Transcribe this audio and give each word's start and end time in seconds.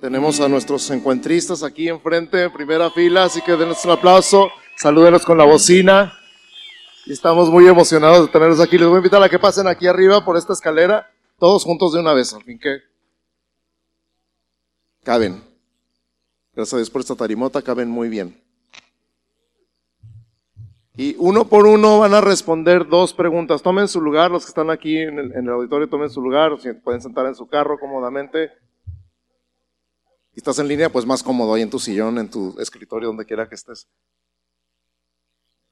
Tenemos 0.00 0.40
a 0.40 0.48
nuestros 0.48 0.90
encuentristas 0.90 1.62
aquí 1.62 1.90
enfrente, 1.90 2.44
en 2.44 2.50
primera 2.50 2.90
fila, 2.90 3.24
así 3.24 3.42
que 3.42 3.52
denles 3.52 3.84
un 3.84 3.90
aplauso, 3.90 4.48
salúdenos 4.74 5.26
con 5.26 5.36
la 5.36 5.44
bocina. 5.44 6.14
Y 7.04 7.12
estamos 7.12 7.50
muy 7.50 7.66
emocionados 7.66 8.24
de 8.26 8.32
tenerlos 8.32 8.60
aquí. 8.60 8.78
Les 8.78 8.86
voy 8.86 8.94
a 8.94 9.00
invitar 9.00 9.22
a 9.22 9.28
que 9.28 9.38
pasen 9.38 9.66
aquí 9.66 9.86
arriba 9.86 10.24
por 10.24 10.38
esta 10.38 10.54
escalera, 10.54 11.06
todos 11.38 11.64
juntos 11.64 11.92
de 11.92 12.00
una 12.00 12.14
vez, 12.14 12.32
al 12.32 12.42
fin 12.42 12.58
que 12.58 12.78
caben. 15.02 15.44
Gracias 16.54 16.72
a 16.72 16.76
Dios 16.78 16.88
por 16.88 17.02
esta 17.02 17.14
tarimota, 17.14 17.60
caben 17.60 17.90
muy 17.90 18.08
bien. 18.08 18.42
Y 20.96 21.14
uno 21.18 21.44
por 21.44 21.66
uno 21.66 21.98
van 21.98 22.14
a 22.14 22.22
responder 22.22 22.88
dos 22.88 23.12
preguntas. 23.12 23.60
Tomen 23.60 23.86
su 23.86 24.00
lugar, 24.00 24.30
los 24.30 24.46
que 24.46 24.48
están 24.48 24.70
aquí 24.70 24.96
en 24.96 25.18
el, 25.18 25.32
en 25.32 25.44
el 25.44 25.50
auditorio, 25.50 25.90
tomen 25.90 26.08
su 26.08 26.22
lugar, 26.22 26.58
si 26.58 26.72
pueden 26.72 27.02
sentar 27.02 27.26
en 27.26 27.34
su 27.34 27.46
carro 27.46 27.78
cómodamente 27.78 28.50
estás 30.40 30.58
en 30.58 30.68
línea, 30.68 30.90
pues 30.90 31.04
más 31.04 31.22
cómodo 31.22 31.52
ahí 31.52 31.60
en 31.60 31.68
tu 31.68 31.78
sillón, 31.78 32.18
en 32.18 32.30
tu 32.30 32.58
escritorio, 32.58 33.08
donde 33.08 33.26
quiera 33.26 33.46
que 33.46 33.54
estés. 33.54 33.86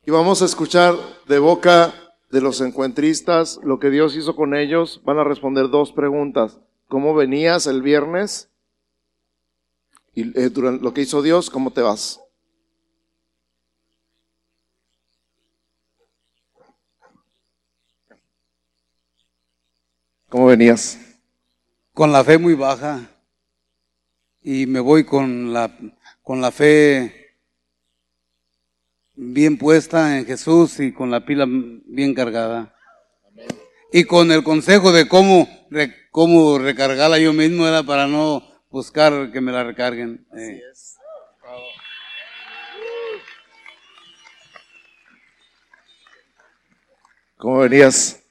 Y 0.04 0.10
vamos 0.10 0.42
a 0.42 0.44
escuchar 0.44 0.94
de 1.26 1.38
boca 1.38 1.94
de 2.30 2.42
los 2.42 2.60
encuentristas 2.60 3.58
lo 3.62 3.78
que 3.78 3.88
Dios 3.88 4.14
hizo 4.14 4.36
con 4.36 4.54
ellos. 4.54 5.00
Van 5.04 5.18
a 5.18 5.24
responder 5.24 5.70
dos 5.70 5.92
preguntas. 5.92 6.58
¿Cómo 6.86 7.14
venías 7.14 7.66
el 7.66 7.80
viernes? 7.80 8.50
Y 10.14 10.38
eh, 10.38 10.50
durante 10.50 10.84
lo 10.84 10.92
que 10.92 11.00
hizo 11.00 11.22
Dios, 11.22 11.48
¿cómo 11.48 11.72
te 11.72 11.80
vas? 11.80 12.20
¿Cómo 20.28 20.44
venías? 20.46 20.98
Con 21.94 22.12
la 22.12 22.22
fe 22.22 22.36
muy 22.36 22.52
baja 22.52 23.08
y 24.50 24.66
me 24.66 24.80
voy 24.80 25.04
con 25.04 25.52
la, 25.52 25.70
con 26.22 26.40
la 26.40 26.50
fe 26.50 27.34
bien 29.14 29.58
puesta 29.58 30.16
en 30.16 30.24
Jesús 30.24 30.80
y 30.80 30.90
con 30.90 31.10
la 31.10 31.26
pila 31.26 31.44
bien 31.46 32.14
cargada. 32.14 32.74
Y 33.92 34.04
con 34.04 34.32
el 34.32 34.42
consejo 34.42 34.90
de 34.90 35.06
cómo, 35.06 35.46
cómo 36.10 36.58
recargarla 36.58 37.18
yo 37.18 37.34
mismo 37.34 37.66
era 37.66 37.82
para 37.82 38.06
no 38.06 38.42
buscar 38.70 39.30
que 39.32 39.42
me 39.42 39.52
la 39.52 39.64
recarguen. 39.64 40.26
Eh. 40.34 40.62
¿Cómo 47.36 47.58
venías? 47.58 48.22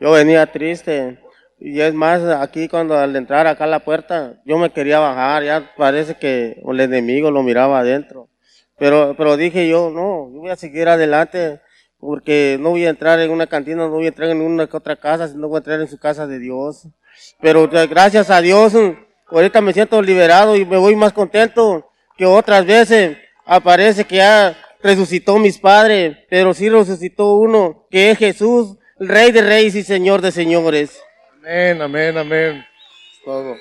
Yo 0.00 0.10
venía 0.10 0.50
triste. 0.50 1.23
Y 1.66 1.80
es 1.80 1.94
más, 1.94 2.20
aquí 2.42 2.68
cuando 2.68 2.94
al 2.94 3.16
entrar 3.16 3.46
acá 3.46 3.64
a 3.64 3.66
la 3.66 3.78
puerta, 3.78 4.34
yo 4.44 4.58
me 4.58 4.68
quería 4.68 4.98
bajar, 4.98 5.44
ya 5.44 5.72
parece 5.78 6.14
que 6.14 6.60
el 6.62 6.78
enemigo 6.78 7.30
lo 7.30 7.42
miraba 7.42 7.78
adentro. 7.78 8.28
Pero, 8.76 9.14
pero 9.16 9.38
dije 9.38 9.66
yo, 9.66 9.88
no, 9.88 10.30
yo 10.30 10.40
voy 10.40 10.50
a 10.50 10.56
seguir 10.56 10.90
adelante, 10.90 11.62
porque 11.98 12.58
no 12.60 12.68
voy 12.68 12.84
a 12.84 12.90
entrar 12.90 13.18
en 13.20 13.30
una 13.30 13.46
cantina, 13.46 13.84
no 13.84 13.92
voy 13.92 14.04
a 14.04 14.08
entrar 14.08 14.28
en 14.28 14.42
una 14.42 14.68
otra 14.70 14.96
casa, 14.96 15.26
sino 15.26 15.48
voy 15.48 15.56
a 15.56 15.58
entrar 15.60 15.80
en 15.80 15.88
su 15.88 15.98
casa 15.98 16.26
de 16.26 16.38
Dios. 16.38 16.86
Pero 17.40 17.66
gracias 17.88 18.28
a 18.28 18.42
Dios, 18.42 18.74
ahorita 19.30 19.62
me 19.62 19.72
siento 19.72 20.02
liberado 20.02 20.56
y 20.56 20.66
me 20.66 20.76
voy 20.76 20.94
más 20.96 21.14
contento 21.14 21.90
que 22.18 22.26
otras 22.26 22.66
veces. 22.66 23.16
Aparece 23.46 24.04
que 24.04 24.16
ya 24.16 24.54
resucitó 24.82 25.38
mis 25.38 25.56
padres, 25.56 26.14
pero 26.28 26.52
sí 26.52 26.68
resucitó 26.68 27.36
uno, 27.36 27.86
que 27.90 28.10
es 28.10 28.18
Jesús, 28.18 28.76
Rey 28.98 29.32
de 29.32 29.40
Reyes 29.40 29.74
y 29.76 29.82
Señor 29.82 30.20
de 30.20 30.30
Señores. 30.30 31.00
Amén, 31.46 31.82
amén, 31.82 32.16
amén. 32.16 32.66
todo. 33.22 33.54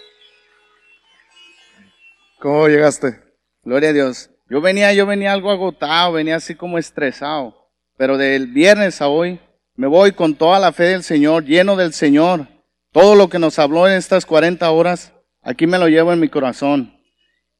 ¿Cómo 2.39 2.69
llegaste? 2.69 3.19
Gloria 3.61 3.89
a 3.89 3.93
Dios. 3.93 4.29
Yo 4.49 4.61
venía, 4.61 4.93
yo 4.93 5.05
venía 5.05 5.33
algo 5.33 5.51
agotado, 5.51 6.13
venía 6.13 6.37
así 6.37 6.55
como 6.55 6.77
estresado. 6.77 7.69
Pero 7.97 8.17
del 8.17 8.47
viernes 8.47 9.01
a 9.01 9.09
hoy 9.09 9.41
me 9.75 9.87
voy 9.87 10.13
con 10.13 10.35
toda 10.35 10.59
la 10.59 10.71
fe 10.71 10.83
del 10.83 11.03
Señor, 11.03 11.43
lleno 11.43 11.75
del 11.75 11.91
Señor. 11.91 12.47
Todo 12.93 13.15
lo 13.15 13.27
que 13.27 13.37
nos 13.37 13.59
habló 13.59 13.85
en 13.85 13.95
estas 13.95 14.25
40 14.25 14.71
horas, 14.71 15.11
aquí 15.41 15.67
me 15.67 15.77
lo 15.77 15.89
llevo 15.89 16.13
en 16.13 16.21
mi 16.21 16.29
corazón. 16.29 16.97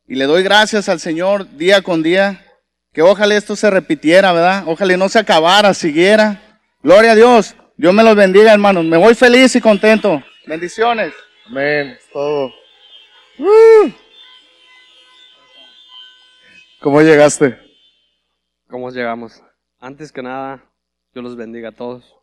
Y 0.07 0.15
le 0.15 0.23
doy 0.23 0.41
gracias 0.41 0.87
al 0.87 1.01
Señor 1.01 1.57
día 1.57 1.81
con 1.81 2.01
día, 2.01 2.45
que 2.93 3.01
ojalá 3.01 3.35
esto 3.35 3.57
se 3.57 3.69
repitiera, 3.69 4.31
¿verdad? 4.31 4.63
Ojalá 4.67 4.95
no 4.95 5.09
se 5.09 5.19
acabara, 5.19 5.73
siguiera. 5.73 6.61
Gloria 6.81 7.11
a 7.11 7.15
Dios. 7.15 7.57
Dios 7.75 7.91
me 7.93 8.03
los 8.03 8.15
bendiga, 8.15 8.53
hermanos. 8.53 8.85
Me 8.85 8.97
voy 8.97 9.15
feliz 9.15 9.55
y 9.55 9.61
contento. 9.61 10.23
Bendiciones. 10.45 11.13
Amén. 11.47 11.97
todo. 12.11 12.53
Uh. 13.39 13.89
¿Cómo 16.79 17.01
llegaste? 17.01 17.57
¿Cómo 18.67 18.91
llegamos? 18.91 19.41
Antes 19.79 20.11
que 20.11 20.21
nada, 20.21 20.63
Dios 21.13 21.23
los 21.23 21.35
bendiga 21.35 21.69
a 21.69 21.71
todos. 21.71 22.15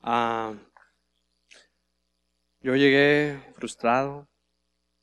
Ah, 0.00 0.54
yo 2.62 2.76
llegué 2.76 3.38
frustrado, 3.56 4.26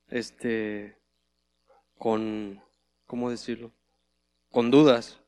este, 0.10 0.98
con, 2.00 2.60
¿cómo 3.06 3.30
decirlo? 3.30 3.72
Con 4.50 4.72
dudas. 4.72 5.20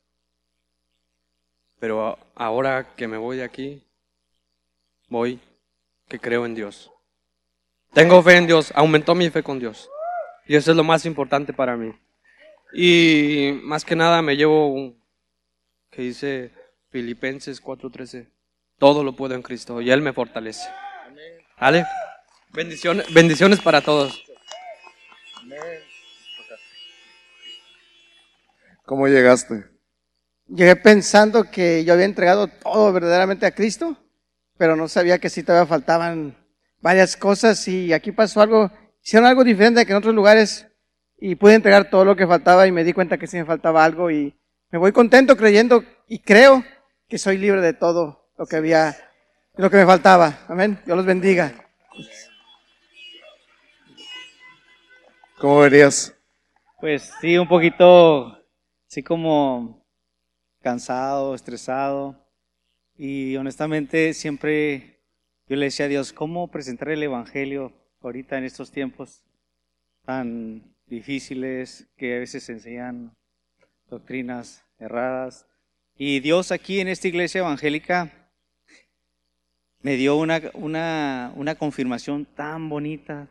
Pero 1.80 2.18
ahora 2.36 2.96
que 2.96 3.08
me 3.08 3.18
voy 3.18 3.38
de 3.38 3.44
aquí, 3.44 3.84
voy 5.10 5.40
que 6.08 6.20
creo 6.20 6.46
en 6.46 6.56
Dios. 6.56 6.92
Tengo 7.94 8.22
fe 8.22 8.38
en 8.38 8.48
Dios, 8.48 8.72
aumentó 8.76 9.16
mi 9.16 9.30
fe 9.30 9.44
con 9.44 9.60
Dios. 9.60 9.90
Y 10.48 10.56
eso 10.56 10.72
es 10.72 10.78
lo 10.78 10.84
más 10.84 11.06
importante 11.06 11.54
para 11.54 11.76
mí. 11.76 11.94
Y 12.74 13.60
más 13.64 13.86
que 13.86 13.96
nada 13.96 14.22
me 14.22 14.36
llevo 14.36 14.68
un 14.68 15.02
que 15.90 16.02
dice 16.02 16.52
Filipenses 16.90 17.62
4:13. 17.62 18.30
Todo 18.78 19.04
lo 19.04 19.14
puedo 19.14 19.36
en 19.36 19.42
Cristo 19.42 19.82
y 19.82 19.90
Él 19.90 20.02
me 20.02 20.14
fortalece. 20.14 20.70
¿Vale? 21.60 21.86
Bendiciones, 22.54 23.12
bendiciones 23.14 23.60
para 23.60 23.82
todos. 23.82 24.24
¿Cómo 28.86 29.08
llegaste? 29.08 29.77
Llegué 30.50 30.76
pensando 30.78 31.52
que 31.52 31.84
yo 31.84 31.94
había 31.94 32.06
entregado 32.06 32.48
todo 32.48 32.94
verdaderamente 32.94 33.46
a 33.46 33.52
Cristo, 33.52 33.98
pero 34.58 34.76
no 34.76 34.88
sabía 34.88 35.20
que 35.20 35.30
sí 35.30 35.44
todavía 35.44 35.68
faltaban 35.68 36.38
varias 36.80 37.18
cosas 37.18 37.68
y 37.68 37.92
aquí 37.92 38.12
pasó 38.12 38.42
algo, 38.42 38.72
hicieron 39.04 39.28
algo 39.28 39.44
diferente 39.44 39.86
que 39.86 39.92
en 39.92 39.98
otros 39.98 40.16
lugares 40.16 40.68
y 41.20 41.36
pude 41.36 41.56
entregar 41.56 41.90
todo 41.90 42.06
lo 42.06 42.16
que 42.16 42.28
faltaba 42.28 42.66
y 42.66 42.72
me 42.72 42.84
di 42.84 42.94
cuenta 42.94 43.18
que 43.18 43.28
sí 43.28 43.38
me 43.38 43.46
faltaba 43.46 43.84
algo 43.84 44.10
y 44.10 44.38
me 44.72 44.80
voy 44.80 44.92
contento 44.94 45.36
creyendo 45.36 45.84
y 46.08 46.20
creo 46.20 46.64
que 47.10 47.18
soy 47.18 47.38
libre 47.38 47.62
de 47.62 47.74
todo 47.74 48.30
lo 48.38 48.46
que 48.46 48.56
había, 48.56 48.96
lo 49.56 49.70
que 49.70 49.78
me 49.78 49.86
faltaba. 49.86 50.40
Amén. 50.48 50.80
Dios 50.86 50.96
los 50.96 51.06
bendiga. 51.06 51.54
¿Cómo 55.40 55.60
verías? 55.60 56.14
Pues 56.80 57.12
sí, 57.22 57.38
un 57.38 57.48
poquito, 57.48 58.38
así 58.88 59.04
como 59.04 59.87
cansado, 60.68 61.34
estresado. 61.34 62.14
Y 62.98 63.38
honestamente 63.38 64.14
siempre 64.14 65.00
yo 65.48 65.56
le 65.56 65.68
decía 65.68 65.86
a 65.86 65.88
Dios, 65.88 66.12
¿cómo 66.12 66.52
presentar 66.52 66.90
el 66.90 67.02
Evangelio 67.02 67.72
ahorita 68.02 68.38
en 68.38 68.44
estos 68.44 68.70
tiempos 68.70 69.24
tan 70.04 70.76
difíciles 70.88 71.88
que 71.96 72.18
a 72.18 72.20
veces 72.20 72.44
se 72.44 72.52
enseñan 72.52 73.16
doctrinas 73.90 74.66
erradas? 74.78 75.48
Y 75.98 76.20
Dios 76.20 76.52
aquí 76.52 76.82
en 76.82 76.90
esta 76.90 77.08
iglesia 77.08 77.40
evangélica 77.40 78.30
me 79.80 79.96
dio 79.96 80.18
una, 80.18 80.42
una, 80.54 81.32
una 81.38 81.56
confirmación 81.56 82.26
tan 82.26 82.68
bonita, 82.68 83.30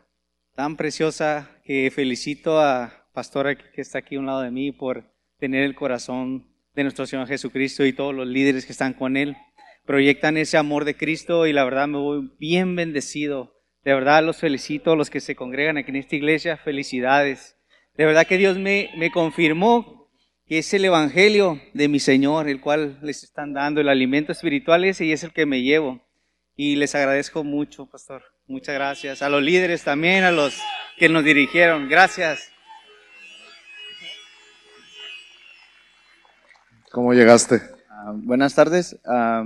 tan 0.55 0.75
preciosa, 0.75 1.51
que 1.63 1.91
felicito 1.93 2.59
a 2.59 3.07
Pastora 3.13 3.55
que 3.55 3.81
está 3.81 3.99
aquí 3.99 4.15
a 4.15 4.19
un 4.21 4.25
lado 4.25 4.41
de 4.41 4.49
mí 4.49 4.71
por 4.71 5.03
tener 5.37 5.63
el 5.65 5.75
corazón 5.75 6.56
de 6.77 6.83
nuestro 6.83 7.07
Señor 7.07 7.27
Jesucristo 7.27 7.83
y 7.87 7.91
todos 7.91 8.13
los 8.13 8.27
líderes 8.27 8.67
que 8.67 8.71
están 8.71 8.93
con 8.93 9.17
Él. 9.17 9.35
Proyectan 9.83 10.37
ese 10.37 10.57
amor 10.57 10.85
de 10.85 10.95
Cristo 10.95 11.47
y 11.47 11.51
la 11.51 11.63
verdad 11.63 11.87
me 11.87 11.97
voy 11.97 12.31
bien 12.39 12.75
bendecido. 12.75 13.55
De 13.83 13.95
verdad 13.95 14.23
los 14.23 14.37
felicito, 14.37 14.95
los 14.95 15.09
que 15.09 15.19
se 15.19 15.35
congregan 15.35 15.77
aquí 15.77 15.89
en 15.89 15.95
esta 15.95 16.15
iglesia, 16.15 16.55
felicidades. 16.55 17.57
De 17.95 18.05
verdad 18.05 18.27
que 18.27 18.37
Dios 18.37 18.59
me, 18.59 18.91
me 18.95 19.09
confirmó 19.09 20.11
que 20.45 20.59
es 20.59 20.71
el 20.71 20.85
Evangelio 20.85 21.59
de 21.73 21.87
mi 21.87 21.99
Señor, 21.99 22.47
el 22.47 22.61
cual 22.61 22.99
les 23.01 23.23
están 23.23 23.53
dando 23.53 23.81
el 23.81 23.89
alimento 23.89 24.31
espiritual 24.31 24.85
ese 24.85 25.05
y 25.05 25.13
es 25.13 25.23
el 25.23 25.33
que 25.33 25.47
me 25.47 25.63
llevo. 25.63 26.05
Y 26.55 26.75
les 26.75 26.93
agradezco 26.93 27.43
mucho, 27.43 27.87
pastor. 27.87 28.23
Muchas 28.45 28.75
gracias. 28.75 29.23
A 29.23 29.29
los 29.29 29.41
líderes 29.41 29.83
también, 29.83 30.25
a 30.25 30.31
los 30.31 30.61
que 30.99 31.09
nos 31.09 31.23
dirigieron. 31.23 31.89
Gracias. 31.89 32.51
¿Cómo 36.91 37.13
llegaste? 37.13 37.61
Ah, 37.89 38.13
buenas 38.15 38.55
tardes. 38.55 38.99
Ah, 39.05 39.43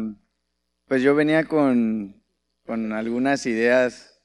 pues 0.88 1.02
yo 1.02 1.16
venía 1.16 1.46
con, 1.46 2.22
con 2.66 2.94
algunas 2.94 3.46
ideas 3.46 4.20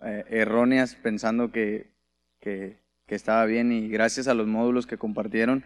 eh, 0.00 0.24
erróneas 0.28 0.94
pensando 0.94 1.50
que 1.50 1.98
que, 2.40 2.78
estaba 3.08 3.44
bien 3.46 3.72
y 3.72 3.88
gracias 3.88 4.28
a 4.28 4.34
los 4.34 4.46
módulos 4.46 4.86
que 4.86 4.98
compartieron 4.98 5.64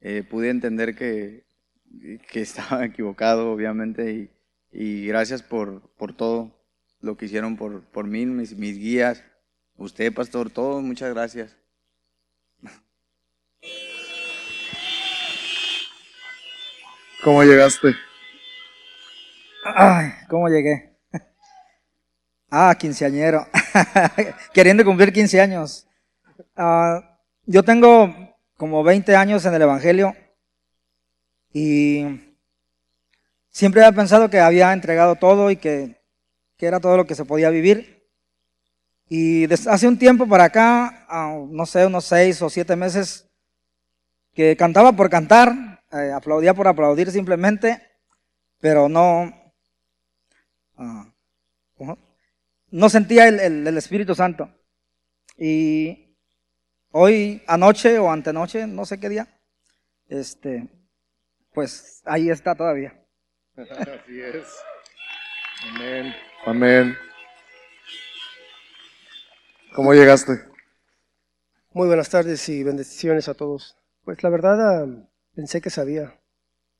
eh, 0.00 0.22
pude 0.22 0.50
entender 0.50 0.94
que, 0.94 1.44
que 2.30 2.42
estaba 2.42 2.84
equivocado, 2.84 3.50
obviamente, 3.50 4.12
y, 4.12 4.30
y 4.70 5.06
gracias 5.06 5.42
por, 5.42 5.80
por 5.96 6.14
todo 6.14 6.50
lo 7.00 7.16
que 7.16 7.26
hicieron 7.26 7.56
por, 7.56 7.82
por 7.84 8.06
mí, 8.06 8.26
mis, 8.26 8.56
mis 8.56 8.78
guías, 8.78 9.24
usted, 9.76 10.12
pastor, 10.12 10.50
todos, 10.50 10.82
muchas 10.82 11.12
gracias. 11.14 11.56
¿Cómo 17.24 17.42
llegaste? 17.42 17.94
Ay, 19.64 20.12
¿cómo 20.28 20.46
llegué? 20.46 20.94
Ah, 22.50 22.76
quinceañero. 22.78 23.46
Queriendo 24.52 24.84
cumplir 24.84 25.10
15 25.10 25.40
años. 25.40 25.86
Ah, 26.54 27.18
yo 27.46 27.62
tengo 27.62 28.14
como 28.58 28.84
20 28.84 29.16
años 29.16 29.46
en 29.46 29.54
el 29.54 29.62
Evangelio 29.62 30.14
y 31.50 32.36
siempre 33.48 33.82
había 33.82 33.96
pensado 33.96 34.28
que 34.28 34.40
había 34.40 34.74
entregado 34.74 35.14
todo 35.16 35.50
y 35.50 35.56
que, 35.56 35.98
que 36.58 36.66
era 36.66 36.78
todo 36.78 36.98
lo 36.98 37.06
que 37.06 37.14
se 37.14 37.24
podía 37.24 37.48
vivir. 37.48 38.06
Y 39.08 39.46
desde 39.46 39.70
hace 39.70 39.88
un 39.88 39.98
tiempo 39.98 40.28
para 40.28 40.44
acá, 40.44 41.06
ah, 41.08 41.38
no 41.48 41.64
sé, 41.64 41.86
unos 41.86 42.04
seis 42.04 42.42
o 42.42 42.50
siete 42.50 42.76
meses, 42.76 43.30
que 44.34 44.58
cantaba 44.58 44.92
por 44.92 45.08
cantar, 45.08 45.73
eh, 45.94 46.12
aplaudía 46.12 46.54
por 46.54 46.68
aplaudir 46.68 47.10
simplemente, 47.10 47.80
pero 48.60 48.88
no, 48.88 49.32
ah, 50.76 51.12
no 52.70 52.88
sentía 52.88 53.28
el, 53.28 53.40
el- 53.40 53.66
el 53.66 53.76
Espíritu 53.78 54.14
Santo. 54.14 54.50
Y 55.38 56.16
hoy, 56.90 57.42
anoche 57.46 57.98
o 57.98 58.10
antenoche, 58.10 58.66
no 58.66 58.84
sé 58.84 58.98
qué 59.00 59.08
día, 59.08 59.40
este, 60.08 60.68
pues 61.52 62.02
ahí 62.04 62.30
está 62.30 62.54
todavía. 62.54 63.00
Así 63.56 64.20
es. 64.20 64.46
Amén. 65.70 66.14
Amén. 66.46 66.96
¿Cómo 69.74 69.92
llegaste? 69.92 70.32
Muy 71.72 71.88
buenas 71.88 72.08
tardes 72.08 72.48
y 72.48 72.62
bendiciones 72.62 73.28
a 73.28 73.34
todos. 73.34 73.76
Pues 74.04 74.22
la 74.22 74.30
verdad 74.30 74.86
pensé 75.34 75.60
que 75.60 75.70
sabía, 75.70 76.20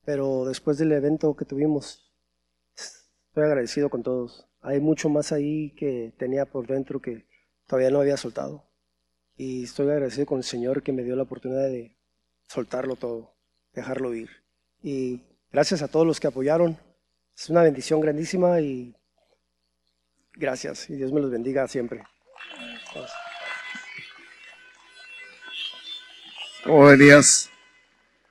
pero 0.05 0.45
después 0.45 0.77
del 0.77 0.91
evento 0.91 1.35
que 1.35 1.45
tuvimos, 1.45 2.11
estoy 2.75 3.43
agradecido 3.43 3.89
con 3.89 4.03
todos. 4.03 4.47
Hay 4.61 4.79
mucho 4.79 5.09
más 5.09 5.31
ahí 5.31 5.71
que 5.75 6.13
tenía 6.17 6.45
por 6.45 6.67
dentro 6.67 7.01
que 7.01 7.27
todavía 7.67 7.91
no 7.91 8.01
había 8.01 8.17
soltado. 8.17 8.65
Y 9.37 9.63
estoy 9.63 9.89
agradecido 9.89 10.25
con 10.25 10.37
el 10.39 10.43
Señor 10.43 10.81
que 10.81 10.93
me 10.93 11.03
dio 11.03 11.15
la 11.15 11.23
oportunidad 11.23 11.67
de 11.67 11.97
soltarlo 12.47 12.95
todo, 12.95 13.35
dejarlo 13.73 14.13
ir. 14.15 14.29
Y 14.81 15.21
gracias 15.51 15.81
a 15.81 15.87
todos 15.87 16.07
los 16.07 16.19
que 16.19 16.27
apoyaron. 16.27 16.77
Es 17.37 17.49
una 17.49 17.63
bendición 17.63 17.99
grandísima 17.99 18.61
y 18.61 18.95
gracias. 20.33 20.89
Y 20.89 20.95
Dios 20.95 21.11
me 21.11 21.19
los 21.19 21.31
bendiga 21.31 21.67
siempre. 21.67 22.03
¿Cómo 26.63 26.85
venías? 26.85 27.51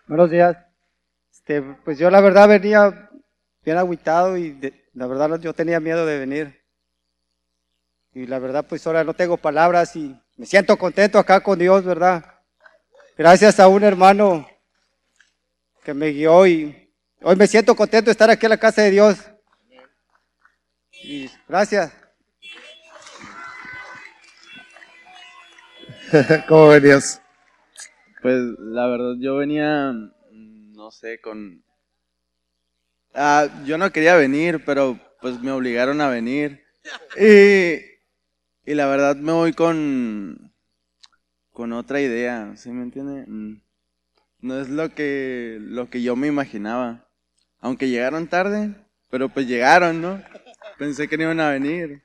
Buenos 0.06 0.30
días. 0.30 0.56
Este, 1.32 1.62
pues 1.62 1.98
yo 1.98 2.10
la 2.10 2.20
verdad 2.20 2.48
venía 2.48 3.10
bien 3.64 3.78
agüitado 3.78 4.36
y 4.36 4.50
de- 4.52 4.84
la 4.92 5.06
verdad 5.06 5.38
yo 5.40 5.52
tenía 5.54 5.80
miedo 5.80 6.04
de 6.06 6.18
venir. 6.18 6.62
Y 8.12 8.26
la 8.26 8.38
verdad 8.38 8.64
pues 8.68 8.86
ahora 8.86 9.02
no 9.02 9.14
tengo 9.14 9.36
palabras 9.36 9.96
y 9.96 10.14
me 10.36 10.46
siento 10.46 10.76
contento 10.76 11.18
acá 11.18 11.40
con 11.42 11.58
Dios, 11.58 11.84
¿verdad? 11.84 12.24
Gracias 13.16 13.58
a 13.58 13.68
un 13.68 13.82
hermano 13.82 14.46
que 15.82 15.94
me 15.94 16.08
guió 16.08 16.46
y 16.46 16.92
hoy 17.22 17.36
me 17.36 17.46
siento 17.46 17.74
contento 17.74 18.06
de 18.06 18.12
estar 18.12 18.30
aquí 18.30 18.46
en 18.46 18.50
la 18.50 18.58
casa 18.58 18.82
de 18.82 18.90
Dios. 18.90 19.18
Gracias. 21.48 21.92
¿Cómo 26.48 26.68
venías? 26.68 27.20
Pues 28.24 28.40
la 28.58 28.88
verdad 28.88 29.16
yo 29.20 29.36
venía, 29.36 29.92
mm, 29.92 30.72
no 30.72 30.90
sé, 30.90 31.20
con... 31.20 31.62
Ah, 33.14 33.48
yo 33.64 33.78
no 33.78 33.92
quería 33.92 34.16
venir, 34.16 34.62
pero 34.64 34.98
pues 35.20 35.40
me 35.40 35.52
obligaron 35.52 36.00
a 36.00 36.08
venir. 36.08 36.64
Y, 37.18 37.74
y 38.70 38.74
la 38.74 38.86
verdad 38.86 39.16
me 39.16 39.32
voy 39.32 39.52
con, 39.52 40.52
con 41.52 41.72
otra 41.72 42.00
idea, 42.00 42.54
¿sí 42.56 42.70
me 42.70 42.82
entiende? 42.82 43.24
Mm, 43.26 43.60
No 44.40 44.60
es 44.60 44.70
lo 44.70 44.90
que, 44.94 45.58
lo 45.60 45.90
que 45.90 46.02
yo 46.02 46.16
me 46.16 46.28
imaginaba. 46.28 47.08
Aunque 47.60 47.90
llegaron 47.90 48.28
tarde, 48.28 48.74
pero 49.10 49.28
pues 49.30 49.48
llegaron, 49.48 50.02
¿no? 50.02 50.22
Pensé 50.78 51.08
que 51.08 51.18
no 51.18 51.24
iban 51.24 51.40
a 51.40 51.50
venir. 51.50 52.02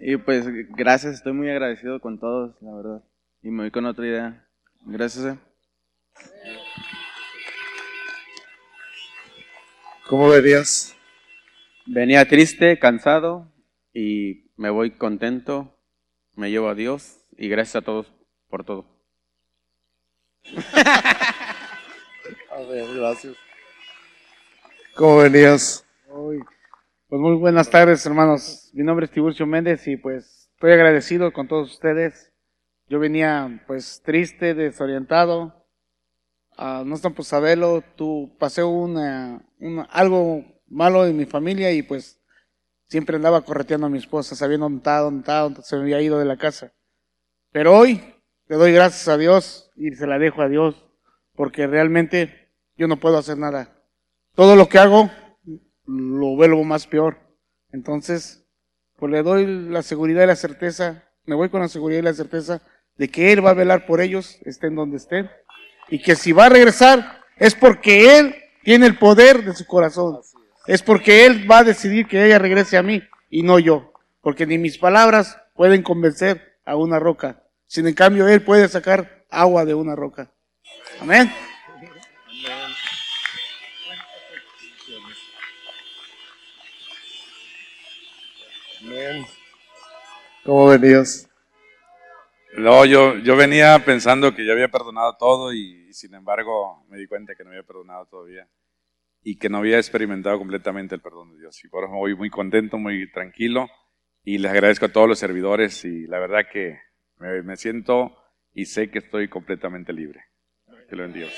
Y 0.00 0.16
pues 0.16 0.46
gracias, 0.70 1.14
estoy 1.16 1.34
muy 1.34 1.50
agradecido 1.50 2.00
con 2.00 2.18
todos, 2.18 2.56
la 2.62 2.74
verdad. 2.74 3.02
Y 3.42 3.50
me 3.50 3.64
voy 3.64 3.70
con 3.70 3.84
otra 3.86 4.06
idea. 4.06 4.47
Gracias. 4.80 5.24
eh. 5.24 5.38
¿Cómo 10.08 10.28
venías? 10.28 10.96
Venía 11.86 12.26
triste, 12.26 12.78
cansado 12.78 13.52
y 13.92 14.50
me 14.56 14.70
voy 14.70 14.92
contento. 14.92 15.74
Me 16.34 16.50
llevo 16.50 16.68
a 16.68 16.74
Dios 16.74 17.18
y 17.36 17.48
gracias 17.48 17.76
a 17.76 17.82
todos 17.82 18.12
por 18.48 18.64
todo. 18.64 18.86
A 22.50 22.60
ver, 22.68 22.94
gracias. 22.94 23.36
¿Cómo 24.94 25.18
venías? 25.18 25.84
Uy, 26.08 26.40
Pues 27.08 27.20
muy 27.20 27.36
buenas 27.36 27.70
tardes, 27.70 28.04
hermanos. 28.06 28.70
Mi 28.72 28.82
nombre 28.82 29.06
es 29.06 29.12
Tiburcio 29.12 29.46
Méndez 29.46 29.86
y 29.86 29.96
pues 29.96 30.48
estoy 30.54 30.72
agradecido 30.72 31.32
con 31.32 31.46
todos 31.48 31.70
ustedes. 31.72 32.32
Yo 32.88 32.98
venía 32.98 33.62
pues 33.66 34.02
triste, 34.04 34.54
desorientado. 34.54 35.54
Ah, 36.56 36.82
no 36.84 36.96
están 36.96 37.14
por 37.14 37.24
saberlo, 37.24 37.82
tú 37.96 38.34
pasé 38.38 38.64
una, 38.64 39.42
una- 39.60 39.84
algo 39.84 40.44
malo 40.68 41.06
en 41.06 41.16
mi 41.16 41.24
familia 41.26 41.72
y 41.72 41.82
pues 41.82 42.20
siempre 42.88 43.16
andaba 43.16 43.42
correteando 43.42 43.86
a 43.86 43.90
mi 43.90 43.98
esposa, 43.98 44.34
sabiendo 44.36 44.66
dónde 44.66 44.78
estaba, 44.78 45.00
dónde 45.02 45.20
estaba, 45.20 45.54
se 45.62 45.76
me 45.76 45.82
había 45.82 46.00
ido 46.02 46.18
de 46.18 46.24
la 46.24 46.36
casa. 46.36 46.72
Pero 47.52 47.76
hoy 47.76 48.02
le 48.48 48.56
doy 48.56 48.72
gracias 48.72 49.08
a 49.08 49.18
Dios 49.18 49.70
y 49.76 49.92
se 49.92 50.06
la 50.06 50.18
dejo 50.18 50.42
a 50.42 50.48
Dios 50.48 50.86
porque 51.34 51.66
realmente 51.66 52.52
yo 52.76 52.88
no 52.88 52.98
puedo 52.98 53.18
hacer 53.18 53.38
nada. 53.38 53.82
Todo 54.34 54.56
lo 54.56 54.68
que 54.68 54.78
hago 54.78 55.10
lo 55.86 56.36
vuelvo 56.36 56.64
más 56.64 56.86
peor. 56.86 57.18
Entonces, 57.72 58.46
pues 58.96 59.12
le 59.12 59.22
doy 59.22 59.46
la 59.46 59.82
seguridad 59.82 60.24
y 60.24 60.26
la 60.26 60.36
certeza, 60.36 61.04
me 61.24 61.34
voy 61.36 61.48
con 61.50 61.60
la 61.60 61.68
seguridad 61.68 62.00
y 62.00 62.04
la 62.04 62.14
certeza 62.14 62.62
de 62.98 63.08
que 63.08 63.32
Él 63.32 63.44
va 63.44 63.50
a 63.50 63.54
velar 63.54 63.86
por 63.86 64.00
ellos, 64.00 64.38
estén 64.44 64.74
donde 64.74 64.98
estén, 64.98 65.30
y 65.88 66.02
que 66.02 66.16
si 66.16 66.32
va 66.32 66.46
a 66.46 66.50
regresar 66.50 67.22
es 67.36 67.54
porque 67.54 68.18
Él 68.18 68.34
tiene 68.62 68.86
el 68.86 68.98
poder 68.98 69.44
de 69.44 69.54
su 69.54 69.64
corazón. 69.66 70.20
Es 70.66 70.82
porque 70.82 71.24
Él 71.24 71.50
va 71.50 71.58
a 71.58 71.64
decidir 71.64 72.06
que 72.06 72.26
ella 72.26 72.38
regrese 72.38 72.76
a 72.76 72.82
mí 72.82 73.02
y 73.30 73.42
no 73.42 73.58
yo, 73.58 73.92
porque 74.20 74.44
ni 74.44 74.58
mis 74.58 74.76
palabras 74.76 75.38
pueden 75.54 75.82
convencer 75.82 76.58
a 76.64 76.76
una 76.76 76.98
roca, 76.98 77.42
sino 77.66 77.88
en 77.88 77.94
cambio 77.94 78.28
Él 78.28 78.42
puede 78.42 78.68
sacar 78.68 79.24
agua 79.30 79.64
de 79.64 79.74
una 79.74 79.94
roca. 79.94 80.30
Amén. 81.00 81.32
Amén. 88.82 89.26
¿Cómo 90.44 90.66
venías? 90.66 91.27
No, 92.58 92.84
yo, 92.84 93.16
yo 93.18 93.36
venía 93.36 93.78
pensando 93.84 94.34
que 94.34 94.44
ya 94.44 94.52
había 94.52 94.68
perdonado 94.68 95.16
todo 95.16 95.52
y, 95.52 95.92
sin 95.92 96.14
embargo 96.14 96.84
me 96.88 96.98
di 96.98 97.06
cuenta 97.06 97.34
que 97.34 97.44
no 97.44 97.50
había 97.50 97.62
perdonado 97.62 98.06
todavía 98.06 98.48
y 99.22 99.38
que 99.38 99.48
no 99.48 99.58
había 99.58 99.78
experimentado 99.78 100.38
completamente 100.38 100.94
el 100.94 101.00
perdón 101.00 101.32
de 101.32 101.38
Dios. 101.38 101.64
Y 101.64 101.68
por 101.68 101.84
eso 101.84 101.92
me 101.92 101.98
voy 101.98 102.14
muy 102.14 102.30
contento, 102.30 102.78
muy 102.78 103.10
tranquilo 103.12 103.68
y 104.24 104.38
les 104.38 104.50
agradezco 104.50 104.86
a 104.86 104.92
todos 104.92 105.08
los 105.08 105.18
servidores 105.18 105.84
y 105.84 106.06
la 106.06 106.18
verdad 106.18 106.46
que 106.50 106.78
me, 107.18 107.42
me 107.42 107.56
siento 107.56 108.16
y 108.52 108.66
sé 108.66 108.90
que 108.90 108.98
estoy 108.98 109.28
completamente 109.28 109.92
libre. 109.92 110.24
Que 110.88 110.96
lo 110.96 111.02
bendiga. 111.02 111.28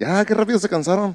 Ya, 0.00 0.24
qué 0.24 0.32
rápido 0.32 0.58
se 0.58 0.66
cansaron. 0.66 1.14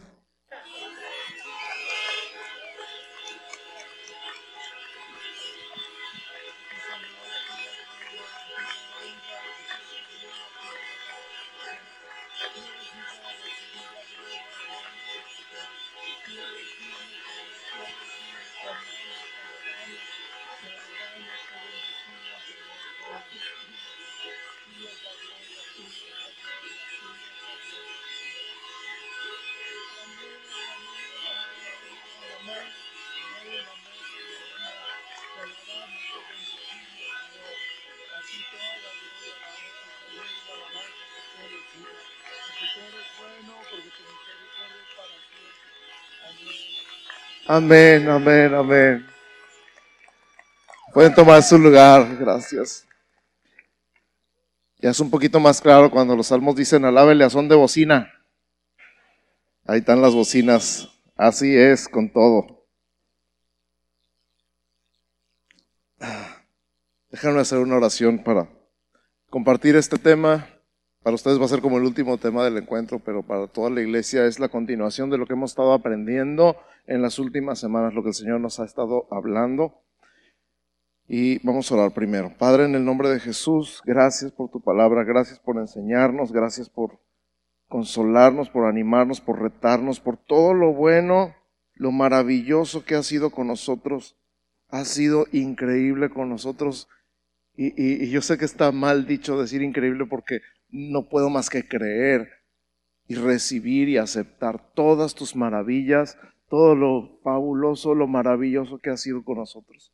Amén, 47.48 48.10
amén, 48.10 48.56
amén. 48.56 49.06
Pueden 50.92 51.14
tomar 51.14 51.44
su 51.44 51.60
lugar, 51.60 52.18
gracias. 52.18 52.88
Ya 54.80 54.90
es 54.90 55.00
un 55.00 55.12
poquito 55.12 55.40
más 55.40 55.62
claro 55.62 55.92
cuando 55.92 56.16
los 56.16 56.28
salmos 56.28 56.56
dicen 56.56 56.86
alábele 56.86 57.24
a 57.24 57.30
son 57.30 57.48
de 57.48 57.54
bocina. 57.54 58.12
Ahí 59.68 59.80
están 59.80 60.02
las 60.02 60.16
bocinas. 60.16 60.90
Así 61.16 61.56
es 61.56 61.88
con 61.88 62.12
todo. 62.12 62.66
Déjame 67.12 67.42
hacer 67.42 67.60
una 67.60 67.75
oración 67.75 68.24
para 68.24 68.50
compartir 69.30 69.75
este 69.75 70.00
tema. 70.00 70.50
Para 71.06 71.14
ustedes 71.14 71.40
va 71.40 71.46
a 71.46 71.50
ser 71.50 71.62
como 71.62 71.78
el 71.78 71.84
último 71.84 72.18
tema 72.18 72.44
del 72.44 72.58
encuentro, 72.58 72.98
pero 72.98 73.22
para 73.22 73.46
toda 73.46 73.70
la 73.70 73.80
iglesia 73.80 74.26
es 74.26 74.40
la 74.40 74.50
continuación 74.50 75.12
de 75.12 75.20
lo 75.20 75.28
que 75.28 75.34
hemos 75.34 75.52
estado 75.52 75.72
aprendiendo 75.72 76.56
en 76.88 77.04
las 77.04 77.20
últimas 77.20 77.60
semanas, 77.60 77.94
lo 77.94 78.02
que 78.02 78.10
el 78.10 78.16
Señor 78.16 78.42
nos 78.42 78.60
ha 78.60 78.66
estado 78.66 79.06
hablando. 79.12 79.84
Y 81.08 81.46
vamos 81.46 81.72
a 81.72 81.76
orar 81.76 81.92
primero. 81.92 82.34
Padre, 82.40 82.66
en 82.66 82.74
el 82.74 82.84
nombre 82.84 83.10
de 83.10 83.20
Jesús, 83.20 83.84
gracias 83.86 84.32
por 84.32 84.50
tu 84.50 84.62
palabra, 84.62 85.04
gracias 85.04 85.38
por 85.38 85.58
enseñarnos, 85.58 86.32
gracias 86.32 86.70
por 86.70 86.98
consolarnos, 87.68 88.50
por 88.50 88.66
animarnos, 88.66 89.22
por 89.22 89.40
retarnos, 89.40 90.00
por 90.00 90.18
todo 90.18 90.56
lo 90.56 90.74
bueno, 90.74 91.36
lo 91.76 91.92
maravilloso 91.92 92.84
que 92.84 92.96
ha 92.96 93.04
sido 93.04 93.30
con 93.30 93.46
nosotros. 93.46 94.18
Ha 94.70 94.86
sido 94.86 95.28
increíble 95.32 96.10
con 96.10 96.30
nosotros. 96.30 96.90
Y, 97.56 97.80
y 97.80 98.10
yo 98.10 98.24
sé 98.24 98.40
que 98.40 98.46
está 98.46 98.72
mal 98.72 99.06
dicho 99.06 99.40
decir 99.40 99.62
increíble 99.62 100.08
porque 100.08 100.42
no 100.70 101.08
puedo 101.10 101.30
más 101.30 101.50
que 101.50 101.68
creer 101.68 102.30
y 103.08 103.16
recibir 103.16 103.90
y 103.90 103.98
aceptar 103.98 104.74
todas 104.74 105.16
tus 105.16 105.36
maravillas, 105.36 106.18
todo 106.50 106.76
lo 106.76 107.20
fabuloso, 107.24 107.96
lo 107.96 108.08
maravilloso 108.08 108.80
que 108.80 108.90
ha 108.90 108.98
sido 108.98 109.24
con 109.24 109.38
nosotros 109.38 109.92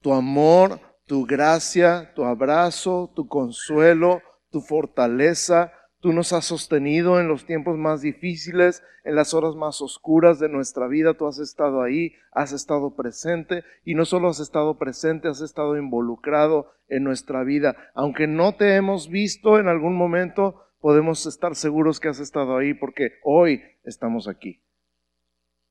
tu 0.00 0.12
amor, 0.12 0.80
tu 1.06 1.26
gracia, 1.26 2.12
tu 2.14 2.24
abrazo, 2.24 3.12
tu 3.14 3.28
consuelo, 3.28 4.22
tu 4.50 4.60
fortaleza. 4.60 5.72
Tú 6.00 6.12
nos 6.12 6.32
has 6.32 6.46
sostenido 6.46 7.20
en 7.20 7.28
los 7.28 7.44
tiempos 7.44 7.76
más 7.76 8.00
difíciles, 8.00 8.82
en 9.04 9.14
las 9.14 9.34
horas 9.34 9.54
más 9.54 9.82
oscuras 9.82 10.38
de 10.38 10.48
nuestra 10.48 10.88
vida. 10.88 11.14
Tú 11.14 11.26
has 11.26 11.38
estado 11.38 11.82
ahí, 11.82 12.14
has 12.32 12.52
estado 12.52 12.96
presente 12.96 13.64
y 13.84 13.94
no 13.94 14.04
solo 14.04 14.28
has 14.28 14.40
estado 14.40 14.78
presente, 14.78 15.28
has 15.28 15.42
estado 15.42 15.76
involucrado 15.76 16.72
en 16.88 17.04
nuestra 17.04 17.44
vida. 17.44 17.76
Aunque 17.94 18.26
no 18.26 18.54
te 18.54 18.76
hemos 18.76 19.10
visto 19.10 19.58
en 19.58 19.68
algún 19.68 19.94
momento, 19.94 20.64
podemos 20.80 21.26
estar 21.26 21.54
seguros 21.54 22.00
que 22.00 22.08
has 22.08 22.18
estado 22.18 22.56
ahí 22.56 22.72
porque 22.72 23.18
hoy 23.22 23.62
estamos 23.84 24.26
aquí. 24.26 24.60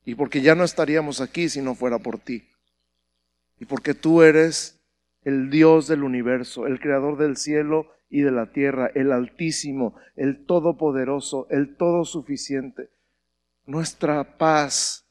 Y 0.05 0.15
porque 0.15 0.41
ya 0.41 0.53
no 0.53 0.63
estaríamos 0.63 1.21
aquí 1.21 1.50
si 1.50 1.62
no 1.62 1.74
fuera 1.74 1.98
por 1.98 2.19
ti 2.19 2.50
y 3.59 3.65
porque 3.65 3.93
tú 3.93 4.24
eres 4.24 4.81
el 5.24 5.50
Dios 5.50 5.88
del 5.88 6.03
universo, 6.03 6.65
el 6.65 6.79
creador 6.79 7.17
del 7.17 7.38
cielo 7.38 7.91
y 8.10 8.22
de 8.22 8.32
la 8.32 8.51
tierra, 8.51 8.89
el 8.96 9.12
altísimo, 9.12 9.96
el 10.16 10.46
todopoderoso, 10.46 11.48
el 11.50 11.75
todo 11.75 12.06
suficiente. 12.06 12.89
Nuestra 13.66 14.38
paz, 14.38 15.06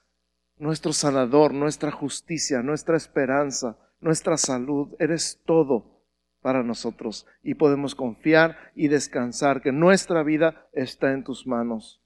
nuestro 0.58 0.92
sanador, 0.92 1.54
nuestra 1.54 1.90
justicia, 1.90 2.62
nuestra 2.62 2.96
esperanza, 2.96 3.78
nuestra 4.00 4.36
salud, 4.36 4.94
eres 4.98 5.40
todo 5.44 6.02
para 6.40 6.62
nosotros 6.62 7.26
y 7.42 7.54
podemos 7.54 7.94
confiar 7.94 8.56
y 8.74 8.88
descansar 8.88 9.62
que 9.62 9.72
nuestra 9.72 10.22
vida 10.22 10.68
está 10.72 11.12
en 11.12 11.24
tus 11.24 11.46
manos 11.46 12.00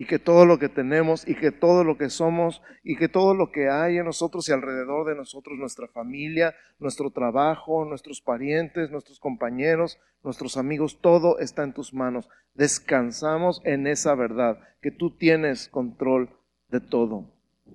y 0.00 0.06
que 0.06 0.18
todo 0.18 0.46
lo 0.46 0.58
que 0.58 0.70
tenemos 0.70 1.28
y 1.28 1.34
que 1.34 1.52
todo 1.52 1.84
lo 1.84 1.98
que 1.98 2.08
somos 2.08 2.62
y 2.82 2.96
que 2.96 3.10
todo 3.10 3.34
lo 3.34 3.52
que 3.52 3.68
hay 3.68 3.98
en 3.98 4.06
nosotros 4.06 4.48
y 4.48 4.52
alrededor 4.52 5.06
de 5.06 5.14
nosotros, 5.14 5.58
nuestra 5.58 5.88
familia, 5.88 6.54
nuestro 6.78 7.10
trabajo, 7.10 7.84
nuestros 7.84 8.22
parientes, 8.22 8.90
nuestros 8.90 9.20
compañeros, 9.20 10.00
nuestros 10.24 10.56
amigos, 10.56 11.00
todo 11.02 11.38
está 11.38 11.64
en 11.64 11.74
tus 11.74 11.92
manos. 11.92 12.30
Descansamos 12.54 13.60
en 13.66 13.86
esa 13.86 14.14
verdad, 14.14 14.58
que 14.80 14.90
tú 14.90 15.10
tienes 15.10 15.68
control 15.68 16.30
de 16.70 16.80
todo 16.80 17.26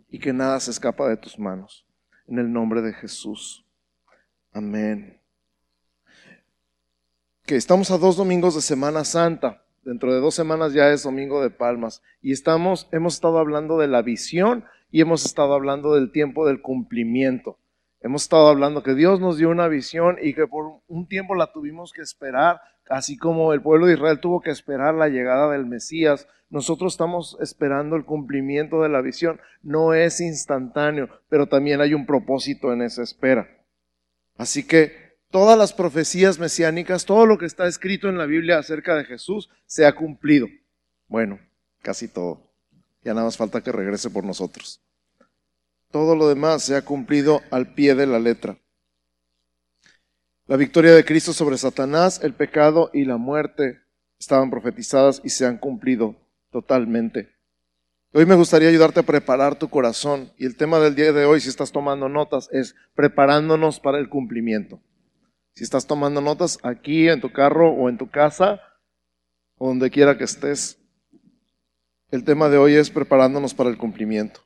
y 0.10 0.18
que 0.18 0.34
nada 0.34 0.60
se 0.60 0.72
escapa 0.72 1.08
de 1.08 1.18
tus 1.18 1.38
manos. 1.38 1.86
En 2.28 2.40
el 2.40 2.52
nombre 2.52 2.82
de 2.82 2.94
Jesús. 2.94 3.68
Amén. 4.52 5.22
Que 7.44 7.56
estamos 7.56 7.92
a 7.92 8.00
dos 8.00 8.18
domingos 8.18 8.56
de 8.56 8.62
Semana 8.62 9.04
Santa. 9.04 9.65
Dentro 9.86 10.12
de 10.12 10.20
dos 10.20 10.34
semanas 10.34 10.74
ya 10.74 10.90
es 10.90 11.04
Domingo 11.04 11.44
de 11.44 11.52
Palmas 11.52 12.02
y 12.20 12.32
estamos, 12.32 12.90
hemos 12.92 13.14
estado 13.14 13.38
hablando 13.38 13.78
de 13.78 13.88
la 13.88 14.02
visión 14.02 14.66
y 14.90 15.00
hemos 15.00 15.24
estado 15.26 15.54
hablando 15.54 15.94
del 15.94 16.12
tiempo 16.12 16.48
del 16.48 16.60
cumplimiento. 16.60 17.60
Hemos 18.02 18.24
estado 18.24 18.48
hablando 18.48 18.82
que 18.82 18.96
Dios 18.96 19.20
nos 19.20 19.38
dio 19.38 19.52
una 19.52 19.68
visión 19.68 20.18
y 20.20 20.34
que 20.34 20.48
por 20.48 20.82
un 20.88 21.08
tiempo 21.08 21.36
la 21.36 21.54
tuvimos 21.54 21.94
que 21.94 22.02
esperar, 22.02 22.62
así 22.90 23.16
como 23.16 23.54
el 23.54 23.62
pueblo 23.62 23.86
de 23.86 23.94
Israel 23.94 24.20
tuvo 24.20 24.42
que 24.42 24.50
esperar 24.50 24.96
la 24.96 25.08
llegada 25.08 25.52
del 25.52 25.68
Mesías. 25.68 26.28
Nosotros 26.50 26.94
estamos 26.94 27.38
esperando 27.40 27.96
el 27.96 28.06
cumplimiento 28.06 28.82
de 28.82 28.90
la 28.90 29.02
visión. 29.02 29.40
No 29.62 29.94
es 29.94 30.20
instantáneo, 30.20 31.10
pero 31.30 31.46
también 31.46 31.80
hay 31.80 31.94
un 31.94 32.08
propósito 32.08 32.74
en 32.74 32.82
esa 32.82 33.04
espera. 33.04 33.48
Así 34.36 34.66
que 34.66 35.05
todas 35.32 35.58
las 35.58 35.74
profecías 35.74 36.40
mesiánicas, 36.40 37.06
todo 37.06 37.26
lo 37.26 37.38
que 37.38 37.46
está 37.46 37.68
escrito 37.68 38.10
en 38.10 38.18
la 38.18 38.26
Biblia 38.26 38.58
acerca 38.58 38.96
de 38.96 39.06
Jesús 39.06 39.50
se 39.66 39.86
ha 39.86 39.94
cumplido. 39.94 40.48
Bueno, 41.08 41.40
casi 41.82 42.08
todo. 42.08 42.52
Ya 43.04 43.14
nada 43.14 43.26
más 43.26 43.38
falta 43.38 43.62
que 43.62 43.72
regrese 43.72 44.10
por 44.10 44.24
nosotros. 44.24 44.82
Todo 45.92 46.16
lo 46.16 46.28
demás 46.28 46.64
se 46.64 46.76
ha 46.76 46.84
cumplido 46.84 47.42
al 47.52 47.74
pie 47.74 47.96
de 47.96 48.08
la 48.08 48.20
letra. 48.20 48.58
La 50.48 50.58
victoria 50.58 50.94
de 50.94 51.06
Cristo 51.06 51.34
sobre 51.34 51.58
Satanás, 51.58 52.20
el 52.24 52.34
pecado 52.34 52.92
y 52.94 53.06
la 53.06 53.18
muerte 53.18 53.82
estaban 54.20 54.50
profetizadas 54.50 55.22
y 55.24 55.30
se 55.30 55.46
han 55.46 55.58
cumplido 55.58 56.16
totalmente. 56.52 57.36
Hoy 58.14 58.26
me 58.26 58.36
gustaría 58.36 58.70
ayudarte 58.70 59.02
a 59.02 59.04
preparar 59.04 59.60
tu 59.60 59.70
corazón 59.70 60.32
y 60.38 60.46
el 60.46 60.56
tema 60.56 60.80
del 60.80 60.96
día 60.96 61.12
de 61.12 61.26
hoy, 61.26 61.42
si 61.42 61.50
estás 61.50 61.72
tomando 61.72 62.10
notas, 62.10 62.48
es 62.52 62.76
preparándonos 62.96 63.80
para 63.80 64.00
el 64.00 64.08
cumplimiento. 64.08 64.80
Si 65.56 65.64
estás 65.64 65.88
tomando 65.88 66.20
notas 66.20 66.60
aquí 66.64 67.08
en 67.08 67.22
tu 67.22 67.32
carro 67.32 67.72
o 67.72 67.88
en 67.88 67.98
tu 67.98 68.10
casa, 68.10 68.62
o 69.58 69.70
donde 69.70 69.90
quiera 69.90 70.18
que 70.18 70.26
estés, 70.26 70.78
el 72.12 72.26
tema 72.26 72.50
de 72.50 72.58
hoy 72.58 72.76
es 72.76 72.90
preparándonos 72.90 73.54
para 73.54 73.70
el 73.70 73.78
cumplimiento. 73.78 74.42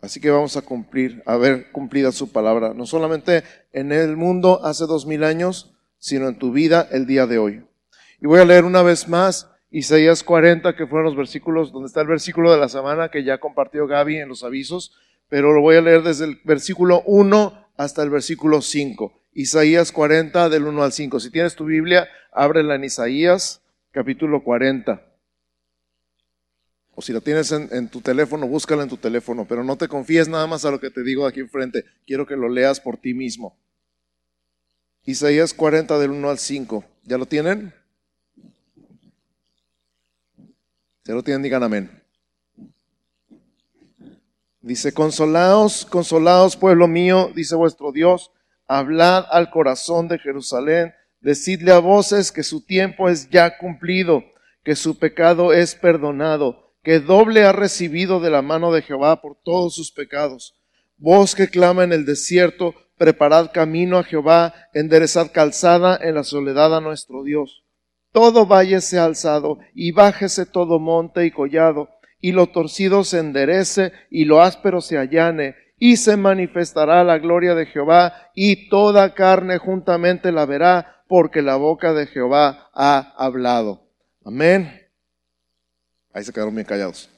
Así 0.00 0.20
que 0.20 0.32
vamos 0.32 0.56
a 0.56 0.62
cumplir, 0.62 1.22
a 1.26 1.36
ver 1.36 1.70
cumplida 1.70 2.10
su 2.10 2.32
palabra, 2.32 2.74
no 2.74 2.86
solamente 2.86 3.44
en 3.72 3.92
el 3.92 4.16
mundo 4.16 4.64
hace 4.64 4.86
dos 4.86 5.06
mil 5.06 5.22
años, 5.22 5.76
sino 5.98 6.26
en 6.26 6.36
tu 6.36 6.50
vida 6.50 6.88
el 6.90 7.06
día 7.06 7.28
de 7.28 7.38
hoy. 7.38 7.64
Y 8.20 8.26
voy 8.26 8.40
a 8.40 8.44
leer 8.44 8.64
una 8.64 8.82
vez 8.82 9.06
más 9.06 9.48
Isaías 9.70 10.24
40, 10.24 10.74
que 10.74 10.88
fueron 10.88 11.06
los 11.06 11.16
versículos, 11.16 11.70
donde 11.70 11.86
está 11.86 12.00
el 12.00 12.08
versículo 12.08 12.50
de 12.50 12.58
la 12.58 12.68
semana 12.68 13.10
que 13.10 13.22
ya 13.22 13.38
compartió 13.38 13.86
Gaby 13.86 14.16
en 14.16 14.28
los 14.28 14.42
avisos, 14.42 14.92
pero 15.28 15.52
lo 15.52 15.60
voy 15.60 15.76
a 15.76 15.82
leer 15.82 16.02
desde 16.02 16.24
el 16.24 16.40
versículo 16.42 17.04
1 17.06 17.68
hasta 17.76 18.02
el 18.02 18.10
versículo 18.10 18.60
5. 18.60 19.21
Isaías 19.34 19.92
40 19.92 20.48
del 20.48 20.64
1 20.64 20.82
al 20.82 20.92
5. 20.92 21.20
Si 21.20 21.30
tienes 21.30 21.54
tu 21.56 21.64
Biblia, 21.64 22.08
ábrela 22.32 22.74
en 22.74 22.84
Isaías 22.84 23.62
capítulo 23.90 24.42
40. 24.42 25.02
O 26.94 27.00
si 27.00 27.12
la 27.12 27.20
tienes 27.20 27.50
en, 27.52 27.88
tu 27.88 28.02
teléfono, 28.02 28.46
búscala 28.46 28.82
en 28.82 28.90
tu 28.90 28.98
teléfono, 28.98 29.46
pero 29.48 29.64
no 29.64 29.76
te 29.76 29.88
confíes 29.88 30.28
nada 30.28 30.46
más 30.46 30.64
a 30.66 30.70
lo 30.70 30.78
que 30.78 30.90
te 30.90 31.02
digo 31.02 31.26
aquí 31.26 31.40
enfrente. 31.40 31.86
Quiero 32.06 32.26
que 32.26 32.36
lo 32.36 32.50
leas 32.50 32.80
por 32.80 32.98
ti 32.98 33.14
mismo. 33.14 33.56
Isaías 35.04 35.54
40 35.54 35.98
del 35.98 36.10
1 36.10 36.28
al 36.28 36.38
5. 36.38 36.84
¿Ya 37.04 37.16
lo 37.16 37.24
tienen? 37.24 37.72
¿Ya 41.04 41.14
lo 41.14 41.22
tienen? 41.22 41.42
Digan 41.42 41.62
amén. 41.62 42.02
Dice, 44.60 44.92
consolaos, 44.92 45.86
consolaos, 45.86 46.56
pueblo 46.56 46.86
mío, 46.86 47.32
dice 47.34 47.56
vuestro 47.56 47.90
Dios 47.90 48.30
hablad 48.78 49.26
al 49.30 49.50
corazón 49.50 50.08
de 50.08 50.18
Jerusalén, 50.18 50.94
decidle 51.20 51.72
a 51.72 51.78
voces 51.78 52.32
que 52.32 52.42
su 52.42 52.64
tiempo 52.64 53.08
es 53.08 53.28
ya 53.30 53.58
cumplido, 53.58 54.24
que 54.64 54.76
su 54.76 54.98
pecado 54.98 55.52
es 55.52 55.74
perdonado, 55.74 56.72
que 56.82 57.00
doble 57.00 57.44
ha 57.44 57.52
recibido 57.52 58.20
de 58.20 58.30
la 58.30 58.42
mano 58.42 58.72
de 58.72 58.82
Jehová 58.82 59.20
por 59.20 59.36
todos 59.42 59.74
sus 59.74 59.92
pecados. 59.92 60.56
Voz 60.96 61.34
que 61.34 61.48
clama 61.48 61.84
en 61.84 61.92
el 61.92 62.04
desierto, 62.04 62.74
preparad 62.96 63.50
camino 63.52 63.98
a 63.98 64.04
Jehová, 64.04 64.54
enderezad 64.72 65.32
calzada 65.32 65.98
en 66.00 66.14
la 66.14 66.24
soledad 66.24 66.76
a 66.76 66.80
nuestro 66.80 67.24
Dios. 67.24 67.64
Todo 68.12 68.46
valle 68.46 68.80
sea 68.80 69.04
alzado, 69.04 69.58
y 69.74 69.92
bájese 69.92 70.46
todo 70.46 70.78
monte 70.78 71.24
y 71.24 71.30
collado, 71.30 71.88
y 72.20 72.32
lo 72.32 72.48
torcido 72.48 73.04
se 73.04 73.18
enderece, 73.18 73.92
y 74.10 74.24
lo 74.26 74.42
áspero 74.42 74.80
se 74.80 74.98
allane, 74.98 75.56
y 75.84 75.96
se 75.96 76.16
manifestará 76.16 77.02
la 77.02 77.18
gloria 77.18 77.56
de 77.56 77.66
Jehová, 77.66 78.30
y 78.36 78.68
toda 78.68 79.14
carne 79.14 79.58
juntamente 79.58 80.30
la 80.30 80.46
verá, 80.46 81.02
porque 81.08 81.42
la 81.42 81.56
boca 81.56 81.92
de 81.92 82.06
Jehová 82.06 82.70
ha 82.72 83.12
hablado. 83.18 83.90
Amén. 84.24 84.80
Ahí 86.12 86.22
se 86.22 86.32
quedaron 86.32 86.54
bien 86.54 86.68
callados. 86.68 87.10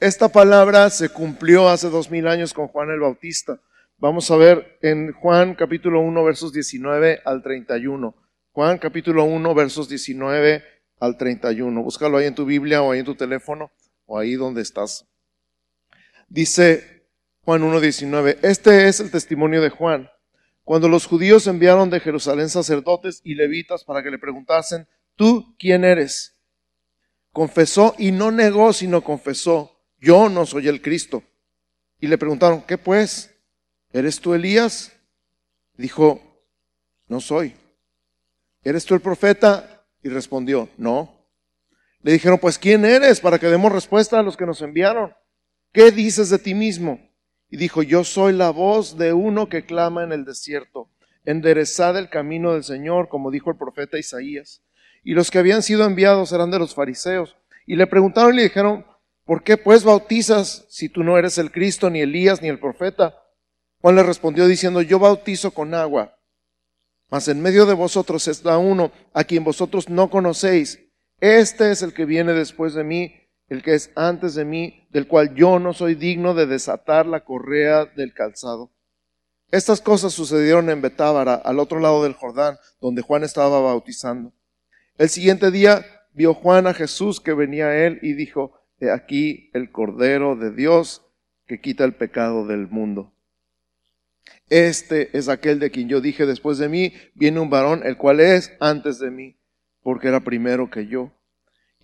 Esta 0.00 0.28
palabra 0.28 0.90
se 0.90 1.10
cumplió 1.10 1.68
hace 1.68 1.88
dos 1.90 2.10
mil 2.10 2.26
años 2.26 2.52
con 2.52 2.66
Juan 2.66 2.90
el 2.90 2.98
Bautista. 2.98 3.60
Vamos 3.98 4.28
a 4.32 4.36
ver 4.36 4.76
en 4.82 5.12
Juan 5.12 5.54
capítulo 5.54 6.00
1 6.00 6.24
versos 6.24 6.52
19 6.52 7.20
al 7.24 7.40
31. 7.44 8.16
Juan 8.50 8.78
capítulo 8.78 9.22
1 9.22 9.54
versos 9.54 9.88
19 9.88 10.64
al 10.98 11.16
31. 11.18 11.82
Búscalo 11.84 12.16
ahí 12.16 12.26
en 12.26 12.34
tu 12.34 12.44
Biblia 12.44 12.82
o 12.82 12.90
ahí 12.90 12.98
en 12.98 13.06
tu 13.06 13.14
teléfono 13.14 13.70
o 14.06 14.18
ahí 14.18 14.34
donde 14.34 14.60
estás. 14.60 15.06
Dice 16.34 17.06
Juan 17.44 17.62
1.19, 17.62 18.38
este 18.42 18.88
es 18.88 18.98
el 18.98 19.12
testimonio 19.12 19.62
de 19.62 19.68
Juan. 19.68 20.10
Cuando 20.64 20.88
los 20.88 21.06
judíos 21.06 21.46
enviaron 21.46 21.90
de 21.90 22.00
Jerusalén 22.00 22.48
sacerdotes 22.48 23.20
y 23.22 23.36
levitas 23.36 23.84
para 23.84 24.02
que 24.02 24.10
le 24.10 24.18
preguntasen, 24.18 24.88
¿tú 25.14 25.54
quién 25.60 25.84
eres? 25.84 26.36
Confesó 27.30 27.94
y 27.98 28.10
no 28.10 28.32
negó, 28.32 28.72
sino 28.72 29.04
confesó, 29.04 29.80
yo 30.00 30.28
no 30.28 30.44
soy 30.44 30.66
el 30.66 30.82
Cristo. 30.82 31.22
Y 32.00 32.08
le 32.08 32.18
preguntaron, 32.18 32.62
¿qué 32.62 32.78
pues? 32.78 33.32
¿Eres 33.92 34.18
tú 34.18 34.34
Elías? 34.34 34.90
Dijo, 35.76 36.20
no 37.06 37.20
soy. 37.20 37.54
¿Eres 38.64 38.84
tú 38.84 38.94
el 38.94 39.00
profeta? 39.00 39.86
Y 40.02 40.08
respondió, 40.08 40.68
no. 40.78 41.14
Le 42.02 42.10
dijeron, 42.10 42.40
pues 42.40 42.58
¿quién 42.58 42.84
eres? 42.84 43.20
Para 43.20 43.38
que 43.38 43.46
demos 43.46 43.70
respuesta 43.70 44.18
a 44.18 44.24
los 44.24 44.36
que 44.36 44.46
nos 44.46 44.62
enviaron. 44.62 45.14
¿Qué 45.74 45.90
dices 45.90 46.30
de 46.30 46.38
ti 46.38 46.54
mismo? 46.54 47.00
Y 47.50 47.56
dijo, 47.56 47.82
yo 47.82 48.04
soy 48.04 48.32
la 48.32 48.50
voz 48.50 48.96
de 48.96 49.12
uno 49.12 49.48
que 49.48 49.66
clama 49.66 50.04
en 50.04 50.12
el 50.12 50.24
desierto. 50.24 50.88
Enderezad 51.24 51.98
el 51.98 52.08
camino 52.08 52.52
del 52.52 52.62
Señor, 52.62 53.08
como 53.08 53.32
dijo 53.32 53.50
el 53.50 53.56
profeta 53.56 53.98
Isaías. 53.98 54.62
Y 55.02 55.14
los 55.14 55.32
que 55.32 55.40
habían 55.40 55.64
sido 55.64 55.84
enviados 55.84 56.32
eran 56.32 56.52
de 56.52 56.60
los 56.60 56.76
fariseos. 56.76 57.34
Y 57.66 57.74
le 57.74 57.88
preguntaron 57.88 58.34
y 58.34 58.36
le 58.36 58.42
dijeron, 58.44 58.86
¿por 59.24 59.42
qué 59.42 59.56
pues 59.56 59.82
bautizas 59.82 60.64
si 60.68 60.88
tú 60.88 61.02
no 61.02 61.18
eres 61.18 61.38
el 61.38 61.50
Cristo, 61.50 61.90
ni 61.90 62.02
Elías, 62.02 62.40
ni 62.40 62.46
el 62.46 62.60
profeta? 62.60 63.12
Juan 63.80 63.96
le 63.96 64.04
respondió 64.04 64.46
diciendo, 64.46 64.80
yo 64.80 65.00
bautizo 65.00 65.50
con 65.50 65.74
agua, 65.74 66.16
mas 67.10 67.26
en 67.26 67.42
medio 67.42 67.66
de 67.66 67.74
vosotros 67.74 68.28
está 68.28 68.58
uno 68.58 68.92
a 69.12 69.24
quien 69.24 69.42
vosotros 69.42 69.88
no 69.88 70.08
conocéis. 70.08 70.78
Este 71.18 71.72
es 71.72 71.82
el 71.82 71.92
que 71.94 72.04
viene 72.04 72.32
después 72.32 72.74
de 72.74 72.84
mí 72.84 73.12
el 73.48 73.62
que 73.62 73.74
es 73.74 73.90
antes 73.94 74.34
de 74.34 74.44
mí, 74.44 74.83
del 74.94 75.08
cual 75.08 75.34
yo 75.34 75.58
no 75.58 75.72
soy 75.72 75.96
digno 75.96 76.34
de 76.34 76.46
desatar 76.46 77.04
la 77.04 77.24
correa 77.24 77.84
del 77.84 78.14
calzado. 78.14 78.70
Estas 79.50 79.80
cosas 79.80 80.12
sucedieron 80.12 80.70
en 80.70 80.82
Betábara, 80.82 81.34
al 81.34 81.58
otro 81.58 81.80
lado 81.80 82.04
del 82.04 82.14
Jordán, 82.14 82.58
donde 82.80 83.02
Juan 83.02 83.24
estaba 83.24 83.60
bautizando. 83.60 84.32
El 84.96 85.08
siguiente 85.08 85.50
día 85.50 85.84
vio 86.12 86.32
Juan 86.32 86.68
a 86.68 86.74
Jesús 86.74 87.20
que 87.20 87.32
venía 87.32 87.66
a 87.66 87.86
él 87.86 87.98
y 88.02 88.12
dijo, 88.12 88.52
He 88.78 88.92
aquí 88.92 89.50
el 89.52 89.72
Cordero 89.72 90.36
de 90.36 90.52
Dios 90.52 91.02
que 91.48 91.60
quita 91.60 91.84
el 91.84 91.94
pecado 91.94 92.46
del 92.46 92.68
mundo. 92.68 93.12
Este 94.48 95.18
es 95.18 95.28
aquel 95.28 95.58
de 95.58 95.72
quien 95.72 95.88
yo 95.88 96.00
dije 96.00 96.24
después 96.24 96.58
de 96.58 96.68
mí, 96.68 96.94
viene 97.14 97.40
un 97.40 97.50
varón, 97.50 97.82
el 97.84 97.96
cual 97.96 98.20
es 98.20 98.52
antes 98.60 99.00
de 99.00 99.10
mí, 99.10 99.36
porque 99.82 100.06
era 100.06 100.20
primero 100.20 100.70
que 100.70 100.86
yo 100.86 101.10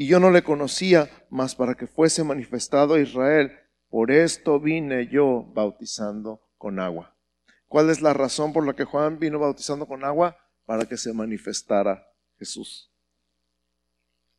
y 0.01 0.07
yo 0.07 0.19
no 0.19 0.31
le 0.31 0.43
conocía, 0.43 1.11
más 1.29 1.55
para 1.55 1.75
que 1.75 1.87
fuese 1.87 2.25
manifestado 2.25 2.95
a 2.95 3.01
Israel. 3.01 3.53
Por 3.91 4.11
esto 4.11 4.59
vine 4.59 5.09
yo 5.09 5.45
bautizando 5.53 6.41
con 6.57 6.81
agua. 6.81 7.15
¿Cuál 7.69 7.91
es 7.91 8.01
la 8.01 8.15
razón 8.15 8.55
por 8.55 8.67
la 8.67 8.73
que 8.73 8.87
Juan 8.87 9.19
vino 9.19 9.39
bautizando 9.39 9.87
con 9.87 10.03
agua? 10.03 10.39
Para 10.65 10.87
que 10.87 10.97
se 10.97 11.13
manifestara 11.13 12.11
Jesús. 12.39 12.91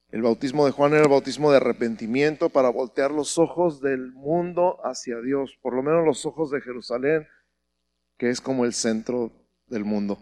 El 0.10 0.24
bautismo 0.24 0.65
de 0.65 0.71
Juan 0.71 0.93
era 0.93 1.04
el 1.04 1.10
bautismo 1.10 1.52
de 1.52 1.58
arrepentimiento 1.58 2.50
para 2.50 2.69
voltear 2.69 3.12
los 3.12 3.38
ojos 3.38 3.82
del 3.82 4.13
mundo 4.13 4.80
hacia 4.84 5.21
Dios, 5.21 5.60
por 5.62 5.76
lo 5.76 5.84
menos 5.84 6.04
los 6.04 6.26
ojos 6.26 6.50
de 6.50 6.62
Jerusalén, 6.62 7.28
que 8.17 8.32
es 8.32 8.41
como 8.41 8.65
el 8.65 8.74
centro 8.74 9.32
del 9.67 9.86
mundo. 9.86 10.17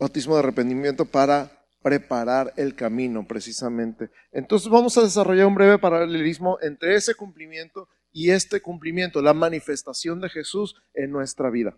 Bautismo 0.00 0.34
de 0.34 0.40
arrepentimiento 0.40 1.04
para 1.04 1.56
preparar 1.82 2.52
el 2.56 2.74
camino 2.74 3.26
precisamente. 3.26 4.10
Entonces 4.32 4.68
vamos 4.68 4.96
a 4.98 5.02
desarrollar 5.02 5.46
un 5.46 5.54
breve 5.54 5.78
paralelismo 5.78 6.58
entre 6.62 6.94
ese 6.94 7.14
cumplimiento 7.14 7.88
y 8.12 8.30
este 8.30 8.60
cumplimiento, 8.60 9.20
la 9.22 9.34
manifestación 9.34 10.20
de 10.20 10.28
Jesús 10.28 10.74
en 10.94 11.10
nuestra 11.10 11.50
vida. 11.50 11.76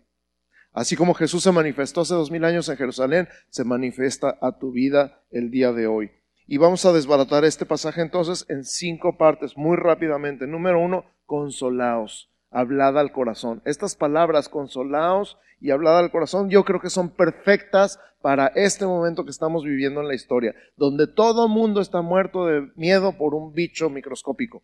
Así 0.71 0.95
como 0.95 1.13
Jesús 1.13 1.43
se 1.43 1.51
manifestó 1.51 2.01
hace 2.01 2.13
dos 2.13 2.31
mil 2.31 2.45
años 2.45 2.69
en 2.69 2.77
Jerusalén, 2.77 3.27
se 3.49 3.63
manifiesta 3.63 4.37
a 4.41 4.57
tu 4.57 4.71
vida 4.71 5.23
el 5.31 5.51
día 5.51 5.73
de 5.73 5.87
hoy. 5.87 6.11
Y 6.47 6.57
vamos 6.57 6.85
a 6.85 6.93
desbaratar 6.93 7.43
este 7.45 7.65
pasaje 7.65 8.01
entonces 8.01 8.45
en 8.49 8.63
cinco 8.63 9.17
partes, 9.17 9.57
muy 9.57 9.77
rápidamente. 9.77 10.47
Número 10.47 10.79
uno, 10.79 11.05
consolaos, 11.25 12.31
hablada 12.51 12.99
al 12.99 13.11
corazón. 13.11 13.61
Estas 13.65 13.95
palabras, 13.95 14.49
consolaos 14.49 15.37
y 15.59 15.71
hablada 15.71 15.99
al 15.99 16.11
corazón, 16.11 16.49
yo 16.49 16.63
creo 16.63 16.79
que 16.79 16.89
son 16.89 17.09
perfectas 17.09 17.99
para 18.21 18.47
este 18.47 18.85
momento 18.85 19.23
que 19.23 19.31
estamos 19.31 19.63
viviendo 19.63 20.01
en 20.01 20.07
la 20.07 20.15
historia, 20.15 20.53
donde 20.75 21.07
todo 21.07 21.47
mundo 21.47 21.81
está 21.81 22.01
muerto 22.01 22.45
de 22.45 22.69
miedo 22.75 23.17
por 23.17 23.33
un 23.33 23.53
bicho 23.53 23.89
microscópico. 23.89 24.63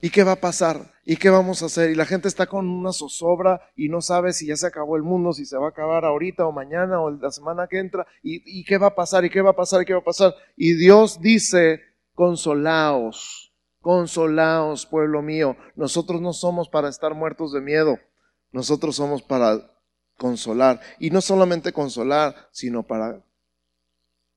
¿Y 0.00 0.10
qué 0.10 0.22
va 0.22 0.32
a 0.32 0.36
pasar? 0.36 0.92
¿Y 1.06 1.16
qué 1.16 1.30
vamos 1.30 1.62
a 1.62 1.66
hacer? 1.66 1.90
Y 1.90 1.94
la 1.94 2.04
gente 2.04 2.28
está 2.28 2.46
con 2.46 2.68
una 2.68 2.92
zozobra 2.92 3.62
y 3.74 3.88
no 3.88 4.02
sabe 4.02 4.34
si 4.34 4.46
ya 4.46 4.56
se 4.56 4.66
acabó 4.66 4.96
el 4.96 5.02
mundo, 5.02 5.32
si 5.32 5.46
se 5.46 5.56
va 5.56 5.66
a 5.66 5.70
acabar 5.70 6.04
ahorita 6.04 6.46
o 6.46 6.52
mañana 6.52 7.00
o 7.00 7.10
la 7.10 7.30
semana 7.30 7.66
que 7.68 7.78
entra. 7.78 8.06
¿Y, 8.22 8.42
y 8.44 8.64
qué 8.64 8.76
va 8.76 8.88
a 8.88 8.94
pasar? 8.94 9.24
¿Y 9.24 9.30
qué 9.30 9.40
va 9.40 9.52
a 9.52 9.56
pasar? 9.56 9.80
¿Y 9.80 9.86
qué 9.86 9.94
va 9.94 10.00
a 10.00 10.04
pasar? 10.04 10.34
Y 10.56 10.74
Dios 10.74 11.22
dice, 11.22 11.80
consolaos, 12.12 13.53
consolaos, 13.84 14.86
pueblo 14.86 15.20
mío. 15.20 15.58
Nosotros 15.76 16.18
no 16.22 16.32
somos 16.32 16.70
para 16.70 16.88
estar 16.88 17.12
muertos 17.14 17.52
de 17.52 17.60
miedo. 17.60 17.98
Nosotros 18.50 18.96
somos 18.96 19.20
para 19.22 19.60
consolar. 20.16 20.80
Y 20.98 21.10
no 21.10 21.20
solamente 21.20 21.70
consolar, 21.70 22.48
sino 22.50 22.82
para, 22.82 23.22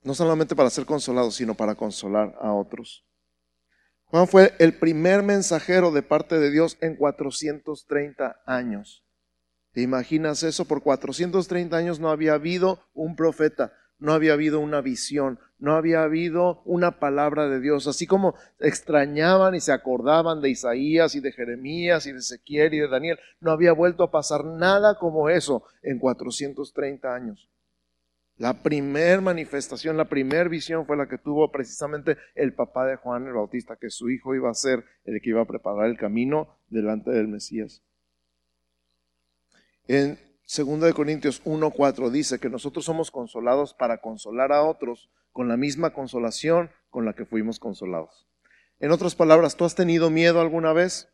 no 0.03 0.13
solamente 0.13 0.53
para 0.53 0.69
ser 0.69 0.85
consolados, 0.85 1.35
sino 1.35 1.55
para 1.55 1.75
consolar 1.75 2.35
a 2.41 2.51
otros. 2.51 3.05
Juan 4.07 4.27
fue 4.27 4.53
el 4.59 4.77
primer 4.77 5.23
mensajero 5.23 5.91
de 5.91 6.01
parte 6.01 6.39
de 6.39 6.51
Dios 6.51 6.77
en 6.81 6.97
430 6.97 8.41
años. 8.45 9.05
¿Te 9.71 9.81
imaginas 9.81 10.43
eso? 10.43 10.65
Por 10.65 10.83
430 10.83 11.77
años 11.77 12.01
no 12.01 12.09
había 12.09 12.33
habido 12.33 12.81
un 12.93 13.15
profeta, 13.15 13.71
no 13.99 14.13
había 14.13 14.33
habido 14.33 14.59
una 14.59 14.81
visión, 14.81 15.39
no 15.59 15.75
había 15.75 16.03
habido 16.03 16.61
una 16.65 16.99
palabra 16.99 17.47
de 17.47 17.59
Dios. 17.59 17.87
Así 17.87 18.05
como 18.05 18.35
extrañaban 18.59 19.55
y 19.55 19.59
se 19.59 19.71
acordaban 19.71 20.41
de 20.41 20.49
Isaías 20.49 21.15
y 21.15 21.19
de 21.19 21.31
Jeremías 21.31 22.05
y 22.05 22.11
de 22.11 22.19
Ezequiel 22.19 22.73
y 22.73 22.79
de 22.79 22.87
Daniel, 22.87 23.19
no 23.39 23.51
había 23.51 23.73
vuelto 23.73 24.03
a 24.03 24.11
pasar 24.11 24.45
nada 24.45 24.97
como 24.99 25.29
eso 25.29 25.63
en 25.81 25.99
430 25.99 27.13
años. 27.13 27.49
La 28.37 28.61
primer 28.61 29.21
manifestación, 29.21 29.97
la 29.97 30.05
primer 30.05 30.47
visión 30.47 30.85
fue 30.85 30.95
la 30.95 31.07
que 31.07 31.17
tuvo 31.17 31.51
precisamente 31.51 32.17
el 32.35 32.53
papá 32.53 32.85
de 32.85 32.97
Juan 32.97 33.25
el 33.25 33.33
Bautista, 33.33 33.77
que 33.77 33.89
su 33.89 34.11
hijo 34.11 34.35
iba 34.35 34.51
a 34.51 34.53
ser 34.53 34.83
el 35.05 35.19
que 35.21 35.31
iba 35.31 35.41
a 35.41 35.47
preparar 35.47 35.87
el 35.87 35.97
camino 35.97 36.59
delante 36.69 37.09
del 37.09 37.27
Mesías. 37.27 37.81
En 39.87 40.19
2 40.47 40.93
Corintios 40.93 41.43
1.4 41.43 42.09
dice 42.09 42.39
que 42.39 42.49
nosotros 42.49 42.85
somos 42.85 43.11
consolados 43.11 43.73
para 43.73 43.99
consolar 43.99 44.53
a 44.53 44.63
otros 44.63 45.09
con 45.33 45.49
la 45.49 45.57
misma 45.57 45.93
consolación 45.93 46.71
con 46.89 47.03
la 47.03 47.13
que 47.13 47.25
fuimos 47.25 47.59
consolados. 47.59 48.27
En 48.79 48.91
otras 48.91 49.13
palabras, 49.13 49.57
¿tú 49.57 49.65
has 49.65 49.75
tenido 49.75 50.09
miedo 50.09 50.39
alguna 50.39 50.71
vez? 50.71 51.09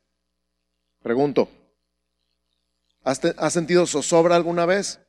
Pregunto. 1.02 1.50
¿Has, 3.04 3.19
sentido 3.52 3.88
zozobra 3.88 4.36
alguna 4.36 4.65
vez? 4.65 5.00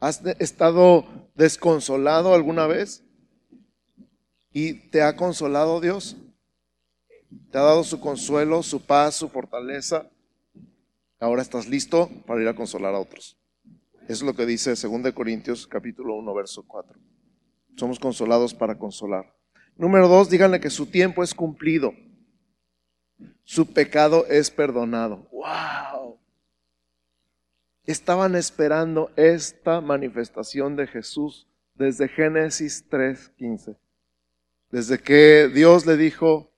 ¿Has 0.00 0.24
estado 0.38 1.04
desconsolado 1.34 2.34
alguna 2.34 2.66
vez? 2.66 3.04
¿Y 4.50 4.88
te 4.90 5.02
ha 5.02 5.14
consolado 5.14 5.80
Dios? 5.80 6.16
¿Te 7.52 7.58
ha 7.58 7.62
dado 7.62 7.84
su 7.84 8.00
consuelo, 8.00 8.62
su 8.62 8.80
paz, 8.80 9.16
su 9.16 9.28
fortaleza? 9.28 10.08
Ahora 11.20 11.42
estás 11.42 11.68
listo 11.68 12.10
para 12.26 12.42
ir 12.42 12.48
a 12.48 12.54
consolar 12.54 12.94
a 12.94 13.00
otros. 13.00 13.38
Eso 14.02 14.12
es 14.12 14.22
lo 14.22 14.34
que 14.34 14.46
dice 14.46 14.70
2 14.70 15.12
Corintios 15.12 15.66
capítulo 15.66 16.14
1, 16.16 16.34
verso 16.34 16.64
4. 16.66 16.98
Somos 17.76 17.98
consolados 17.98 18.52
para 18.54 18.78
consolar. 18.78 19.34
Número 19.76 20.06
dos, 20.08 20.30
díganle 20.30 20.60
que 20.60 20.70
su 20.70 20.86
tiempo 20.86 21.22
es 21.22 21.34
cumplido. 21.34 21.92
Su 23.44 23.72
pecado 23.72 24.26
es 24.26 24.50
perdonado. 24.50 25.28
¡Wow! 25.32 26.20
Estaban 27.84 28.36
esperando 28.36 29.10
esta 29.16 29.80
manifestación 29.80 30.76
de 30.76 30.86
Jesús 30.86 31.48
desde 31.74 32.08
Génesis 32.08 32.84
3:15. 32.88 33.76
Desde 34.70 34.98
que 34.98 35.48
Dios 35.52 35.86
le 35.86 35.96
dijo 35.96 36.52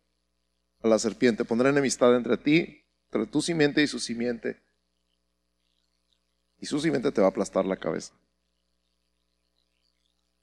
a 0.83 0.89
la 0.89 0.99
serpiente, 0.99 1.45
pondré 1.45 1.71
enemistad 1.71 2.15
entre 2.17 2.37
ti 2.37 2.86
entre 3.17 3.33
tu 3.33 3.43
simiente 3.43 3.83
y 3.83 3.87
su 3.87 3.99
simiente. 3.99 4.61
Y 6.59 6.67
su 6.67 6.81
simiente 6.81 7.13
te 7.13 7.21
va 7.21 7.29
a 7.29 7.31
aplastar 7.31 7.65
la 7.65 7.77
cabeza. 7.77 8.15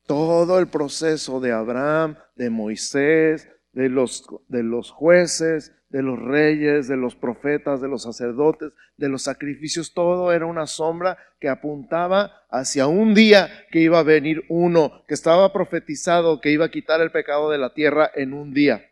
Todo 0.05 0.59
el 0.59 0.67
proceso 0.67 1.39
de 1.39 1.51
Abraham, 1.51 2.17
de 2.35 2.49
Moisés, 2.49 3.47
de 3.71 3.89
los, 3.89 4.25
de 4.47 4.63
los 4.63 4.91
jueces, 4.91 5.71
de 5.89 6.01
los 6.01 6.19
reyes, 6.19 6.87
de 6.87 6.97
los 6.97 7.15
profetas, 7.15 7.79
de 7.79 7.87
los 7.87 8.03
sacerdotes, 8.03 8.73
de 8.97 9.09
los 9.09 9.23
sacrificios, 9.23 9.93
todo 9.93 10.31
era 10.31 10.45
una 10.45 10.65
sombra 10.65 11.17
que 11.39 11.49
apuntaba 11.49 12.31
hacia 12.49 12.87
un 12.87 13.13
día 13.13 13.49
que 13.71 13.79
iba 13.79 13.99
a 13.99 14.03
venir 14.03 14.43
uno, 14.49 15.03
que 15.07 15.13
estaba 15.13 15.53
profetizado, 15.53 16.41
que 16.41 16.51
iba 16.51 16.65
a 16.65 16.71
quitar 16.71 16.99
el 17.01 17.11
pecado 17.11 17.51
de 17.51 17.59
la 17.59 17.73
tierra 17.73 18.09
en 18.15 18.33
un 18.33 18.53
día. 18.53 18.89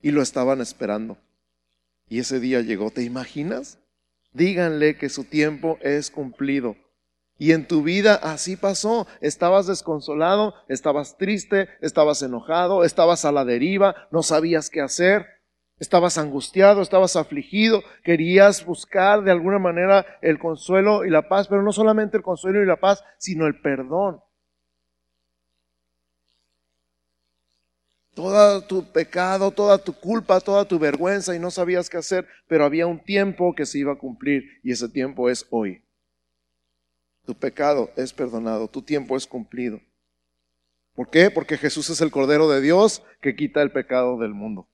Y 0.00 0.12
lo 0.12 0.22
estaban 0.22 0.60
esperando. 0.60 1.18
Y 2.10 2.18
ese 2.18 2.40
día 2.40 2.60
llegó, 2.60 2.90
¿te 2.90 3.04
imaginas? 3.04 3.78
Díganle 4.32 4.98
que 4.98 5.08
su 5.08 5.24
tiempo 5.24 5.78
es 5.80 6.10
cumplido. 6.10 6.74
Y 7.38 7.52
en 7.52 7.68
tu 7.68 7.84
vida 7.84 8.16
así 8.16 8.56
pasó. 8.56 9.06
Estabas 9.20 9.68
desconsolado, 9.68 10.54
estabas 10.68 11.16
triste, 11.16 11.68
estabas 11.80 12.20
enojado, 12.22 12.82
estabas 12.82 13.24
a 13.24 13.30
la 13.30 13.44
deriva, 13.44 14.08
no 14.10 14.24
sabías 14.24 14.70
qué 14.70 14.80
hacer, 14.80 15.24
estabas 15.78 16.18
angustiado, 16.18 16.82
estabas 16.82 17.14
afligido, 17.14 17.80
querías 18.02 18.66
buscar 18.66 19.22
de 19.22 19.30
alguna 19.30 19.60
manera 19.60 20.04
el 20.20 20.40
consuelo 20.40 21.04
y 21.04 21.10
la 21.10 21.28
paz, 21.28 21.46
pero 21.46 21.62
no 21.62 21.70
solamente 21.70 22.16
el 22.16 22.24
consuelo 22.24 22.60
y 22.60 22.66
la 22.66 22.80
paz, 22.80 23.04
sino 23.18 23.46
el 23.46 23.60
perdón. 23.60 24.20
Todo 28.20 28.60
tu 28.60 28.84
pecado, 28.84 29.50
toda 29.50 29.78
tu 29.78 29.94
culpa, 29.94 30.42
toda 30.42 30.66
tu 30.66 30.78
vergüenza 30.78 31.34
y 31.34 31.38
no 31.38 31.50
sabías 31.50 31.88
qué 31.88 31.96
hacer, 31.96 32.28
pero 32.48 32.66
había 32.66 32.86
un 32.86 33.02
tiempo 33.02 33.54
que 33.54 33.64
se 33.64 33.78
iba 33.78 33.94
a 33.94 33.98
cumplir 33.98 34.60
y 34.62 34.72
ese 34.72 34.90
tiempo 34.90 35.30
es 35.30 35.46
hoy. 35.48 35.82
Tu 37.24 37.34
pecado 37.34 37.90
es 37.96 38.12
perdonado, 38.12 38.68
tu 38.68 38.82
tiempo 38.82 39.16
es 39.16 39.26
cumplido. 39.26 39.80
¿Por 40.94 41.08
qué? 41.08 41.30
Porque 41.30 41.56
Jesús 41.56 41.88
es 41.88 42.02
el 42.02 42.10
Cordero 42.10 42.50
de 42.50 42.60
Dios 42.60 43.02
que 43.22 43.34
quita 43.34 43.62
el 43.62 43.72
pecado 43.72 44.18
del 44.18 44.34
mundo. 44.34 44.68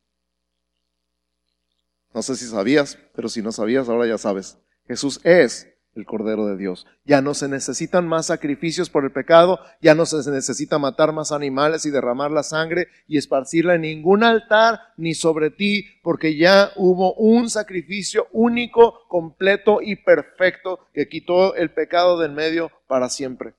No 2.13 2.23
sé 2.23 2.35
si 2.35 2.47
sabías, 2.47 2.99
pero 3.15 3.29
si 3.29 3.43
no 3.43 3.53
sabías, 3.53 3.89
ahora 3.89 4.09
ya 4.09 4.19
sabes. 4.19 4.59
Jesús 4.89 5.21
es 5.23 5.69
el 5.97 6.05
Cordero 6.05 6.47
de 6.47 6.57
Dios. 6.57 6.87
Ya 7.05 7.21
no 7.21 7.35
se 7.35 7.49
necesitan 7.49 8.07
más 8.07 8.27
sacrificios 8.27 8.91
por 8.91 9.05
el 9.05 9.13
pecado, 9.13 9.59
ya 9.81 9.95
no 9.95 10.07
se 10.07 10.31
necesita 10.31 10.79
matar 10.79 11.13
más 11.13 11.33
animales 11.33 11.87
y 11.87 11.91
derramar 11.91 12.31
la 12.31 12.43
sangre 12.43 12.89
y 13.09 13.19
esparcirla 13.19 13.75
en 13.75 13.81
ningún 13.83 14.23
altar 14.23 14.81
ni 14.97 15.15
sobre 15.15 15.51
ti, 15.51 15.87
porque 16.03 16.37
ya 16.37 16.71
hubo 16.77 17.15
un 17.15 17.51
sacrificio 17.51 18.29
único, 18.33 19.07
completo 19.09 19.81
y 19.83 19.97
perfecto 19.97 20.87
que 20.93 21.09
quitó 21.09 21.55
el 21.55 21.71
pecado 21.71 22.19
del 22.19 22.33
medio 22.33 22.71
para 22.87 23.09
siempre. 23.09 23.55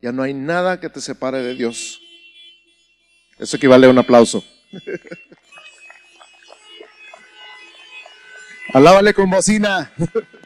Ya 0.00 0.12
no 0.12 0.22
hay 0.22 0.34
nada 0.34 0.80
que 0.80 0.88
te 0.88 1.00
separe 1.00 1.38
de 1.38 1.54
Dios. 1.54 2.00
Eso 3.38 3.56
equivale 3.56 3.86
a 3.86 3.90
un 3.90 3.98
aplauso. 3.98 4.44
Alábale 8.72 9.12
con 9.12 9.28
bocina. 9.30 9.92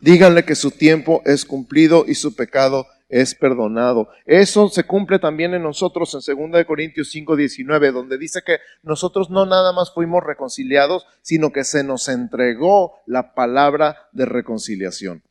Díganle 0.00 0.44
que 0.44 0.54
su 0.54 0.70
tiempo 0.70 1.22
es 1.24 1.44
cumplido 1.44 2.04
y 2.06 2.14
su 2.14 2.36
pecado 2.36 2.86
es 3.08 3.34
perdonado. 3.34 4.08
Eso 4.26 4.68
se 4.68 4.84
cumple 4.84 5.18
también 5.18 5.54
en 5.54 5.62
nosotros 5.62 6.14
en 6.14 6.50
2 6.52 6.64
Corintios 6.66 7.10
5, 7.10 7.36
19, 7.36 7.90
donde 7.92 8.18
dice 8.18 8.42
que 8.44 8.58
nosotros 8.82 9.30
no 9.30 9.46
nada 9.46 9.72
más 9.72 9.92
fuimos 9.92 10.22
reconciliados, 10.22 11.06
sino 11.22 11.50
que 11.50 11.64
se 11.64 11.82
nos 11.84 12.08
entregó 12.08 12.94
la 13.06 13.34
palabra 13.34 14.08
de 14.12 14.26
reconciliación. 14.26 15.22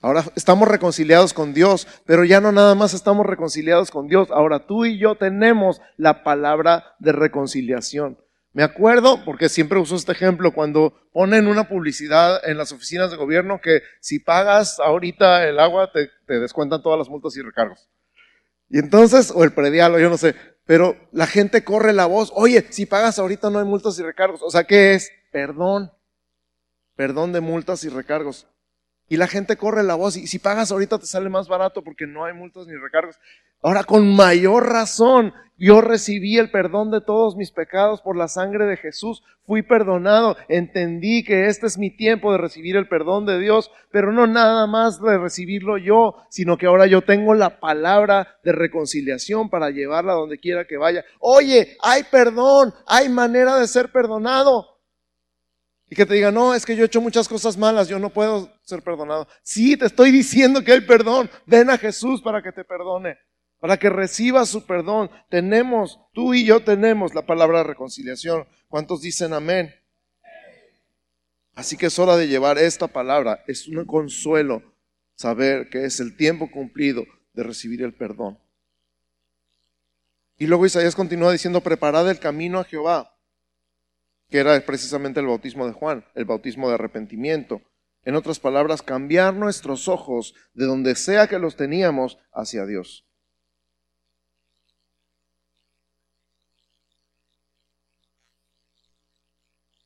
Ahora 0.00 0.24
estamos 0.34 0.66
reconciliados 0.66 1.32
con 1.32 1.54
Dios, 1.54 1.86
pero 2.04 2.24
ya 2.24 2.40
no 2.40 2.50
nada 2.50 2.74
más 2.74 2.92
estamos 2.92 3.24
reconciliados 3.24 3.92
con 3.92 4.08
Dios, 4.08 4.32
ahora 4.32 4.66
tú 4.66 4.84
y 4.84 4.98
yo 4.98 5.14
tenemos 5.14 5.80
la 5.96 6.24
palabra 6.24 6.96
de 6.98 7.12
reconciliación. 7.12 8.18
Me 8.54 8.62
acuerdo, 8.62 9.24
porque 9.24 9.48
siempre 9.48 9.78
uso 9.78 9.96
este 9.96 10.12
ejemplo, 10.12 10.52
cuando 10.52 10.92
ponen 11.12 11.46
una 11.46 11.68
publicidad 11.68 12.46
en 12.48 12.58
las 12.58 12.70
oficinas 12.72 13.10
de 13.10 13.16
gobierno 13.16 13.60
que 13.62 13.82
si 14.00 14.18
pagas 14.18 14.78
ahorita 14.78 15.48
el 15.48 15.58
agua 15.58 15.90
te, 15.90 16.10
descuentan 16.26 16.82
todas 16.82 16.98
las 16.98 17.08
multas 17.08 17.34
y 17.36 17.42
recargos. 17.42 17.88
Y 18.68 18.78
entonces, 18.78 19.32
o 19.34 19.42
el 19.44 19.52
predial, 19.52 19.94
o 19.94 19.98
yo 19.98 20.10
no 20.10 20.18
sé, 20.18 20.34
pero 20.66 20.96
la 21.12 21.26
gente 21.26 21.64
corre 21.64 21.94
la 21.94 22.06
voz, 22.06 22.30
oye, 22.34 22.66
si 22.70 22.84
pagas 22.84 23.18
ahorita 23.18 23.48
no 23.48 23.58
hay 23.58 23.64
multas 23.64 23.98
y 23.98 24.02
recargos. 24.02 24.42
O 24.42 24.50
sea, 24.50 24.64
¿qué 24.64 24.94
es? 24.94 25.10
Perdón. 25.30 25.90
Perdón 26.94 27.32
de 27.32 27.40
multas 27.40 27.84
y 27.84 27.88
recargos. 27.88 28.46
Y 29.12 29.18
la 29.18 29.28
gente 29.28 29.58
corre 29.58 29.82
la 29.82 29.94
voz 29.94 30.16
y 30.16 30.26
si 30.26 30.38
pagas 30.38 30.72
ahorita 30.72 30.98
te 30.98 31.04
sale 31.04 31.28
más 31.28 31.46
barato 31.46 31.84
porque 31.84 32.06
no 32.06 32.24
hay 32.24 32.32
multas 32.32 32.66
ni 32.66 32.74
recargos. 32.74 33.20
Ahora 33.60 33.84
con 33.84 34.16
mayor 34.16 34.70
razón 34.70 35.34
yo 35.58 35.82
recibí 35.82 36.38
el 36.38 36.50
perdón 36.50 36.90
de 36.90 37.02
todos 37.02 37.36
mis 37.36 37.50
pecados 37.50 38.00
por 38.00 38.16
la 38.16 38.26
sangre 38.26 38.64
de 38.64 38.78
Jesús. 38.78 39.22
Fui 39.44 39.60
perdonado. 39.60 40.38
Entendí 40.48 41.24
que 41.24 41.48
este 41.48 41.66
es 41.66 41.76
mi 41.76 41.90
tiempo 41.90 42.32
de 42.32 42.38
recibir 42.38 42.74
el 42.74 42.88
perdón 42.88 43.26
de 43.26 43.38
Dios, 43.38 43.70
pero 43.90 44.12
no 44.12 44.26
nada 44.26 44.66
más 44.66 44.98
de 44.98 45.18
recibirlo 45.18 45.76
yo, 45.76 46.14
sino 46.30 46.56
que 46.56 46.64
ahora 46.64 46.86
yo 46.86 47.02
tengo 47.02 47.34
la 47.34 47.60
palabra 47.60 48.38
de 48.42 48.52
reconciliación 48.52 49.50
para 49.50 49.68
llevarla 49.68 50.14
donde 50.14 50.38
quiera 50.38 50.64
que 50.64 50.78
vaya. 50.78 51.04
Oye, 51.20 51.76
hay 51.82 52.04
perdón, 52.04 52.72
hay 52.86 53.10
manera 53.10 53.58
de 53.58 53.68
ser 53.68 53.92
perdonado. 53.92 54.71
Y 55.92 55.94
que 55.94 56.06
te 56.06 56.14
diga, 56.14 56.30
no, 56.30 56.54
es 56.54 56.64
que 56.64 56.74
yo 56.74 56.84
he 56.84 56.86
hecho 56.86 57.02
muchas 57.02 57.28
cosas 57.28 57.58
malas, 57.58 57.86
yo 57.86 57.98
no 57.98 58.08
puedo 58.08 58.50
ser 58.62 58.80
perdonado. 58.80 59.28
Sí, 59.42 59.76
te 59.76 59.84
estoy 59.84 60.10
diciendo 60.10 60.64
que 60.64 60.72
hay 60.72 60.80
perdón. 60.80 61.28
Ven 61.44 61.68
a 61.68 61.76
Jesús 61.76 62.22
para 62.22 62.42
que 62.42 62.50
te 62.50 62.64
perdone, 62.64 63.18
para 63.60 63.76
que 63.76 63.90
recibas 63.90 64.48
su 64.48 64.64
perdón. 64.64 65.10
Tenemos, 65.28 66.00
tú 66.14 66.32
y 66.32 66.46
yo 66.46 66.64
tenemos 66.64 67.14
la 67.14 67.26
palabra 67.26 67.58
de 67.58 67.64
reconciliación. 67.64 68.46
¿Cuántos 68.68 69.02
dicen 69.02 69.34
amén? 69.34 69.70
Así 71.54 71.76
que 71.76 71.84
es 71.84 71.98
hora 71.98 72.16
de 72.16 72.26
llevar 72.26 72.56
esta 72.56 72.86
palabra. 72.86 73.44
Es 73.46 73.68
un 73.68 73.84
consuelo 73.84 74.62
saber 75.14 75.68
que 75.68 75.84
es 75.84 76.00
el 76.00 76.16
tiempo 76.16 76.50
cumplido 76.50 77.04
de 77.34 77.42
recibir 77.42 77.82
el 77.82 77.92
perdón. 77.92 78.38
Y 80.38 80.46
luego 80.46 80.64
Isaías 80.64 80.94
continúa 80.94 81.32
diciendo, 81.32 81.60
preparad 81.60 82.08
el 82.08 82.18
camino 82.18 82.60
a 82.60 82.64
Jehová 82.64 83.11
que 84.32 84.38
era 84.38 84.58
precisamente 84.64 85.20
el 85.20 85.26
bautismo 85.26 85.66
de 85.66 85.74
Juan, 85.74 86.06
el 86.14 86.24
bautismo 86.24 86.68
de 86.68 86.74
arrepentimiento. 86.74 87.60
En 88.02 88.16
otras 88.16 88.40
palabras, 88.40 88.80
cambiar 88.80 89.34
nuestros 89.34 89.88
ojos 89.88 90.34
de 90.54 90.64
donde 90.64 90.94
sea 90.94 91.28
que 91.28 91.38
los 91.38 91.54
teníamos 91.54 92.18
hacia 92.32 92.64
Dios. 92.64 93.06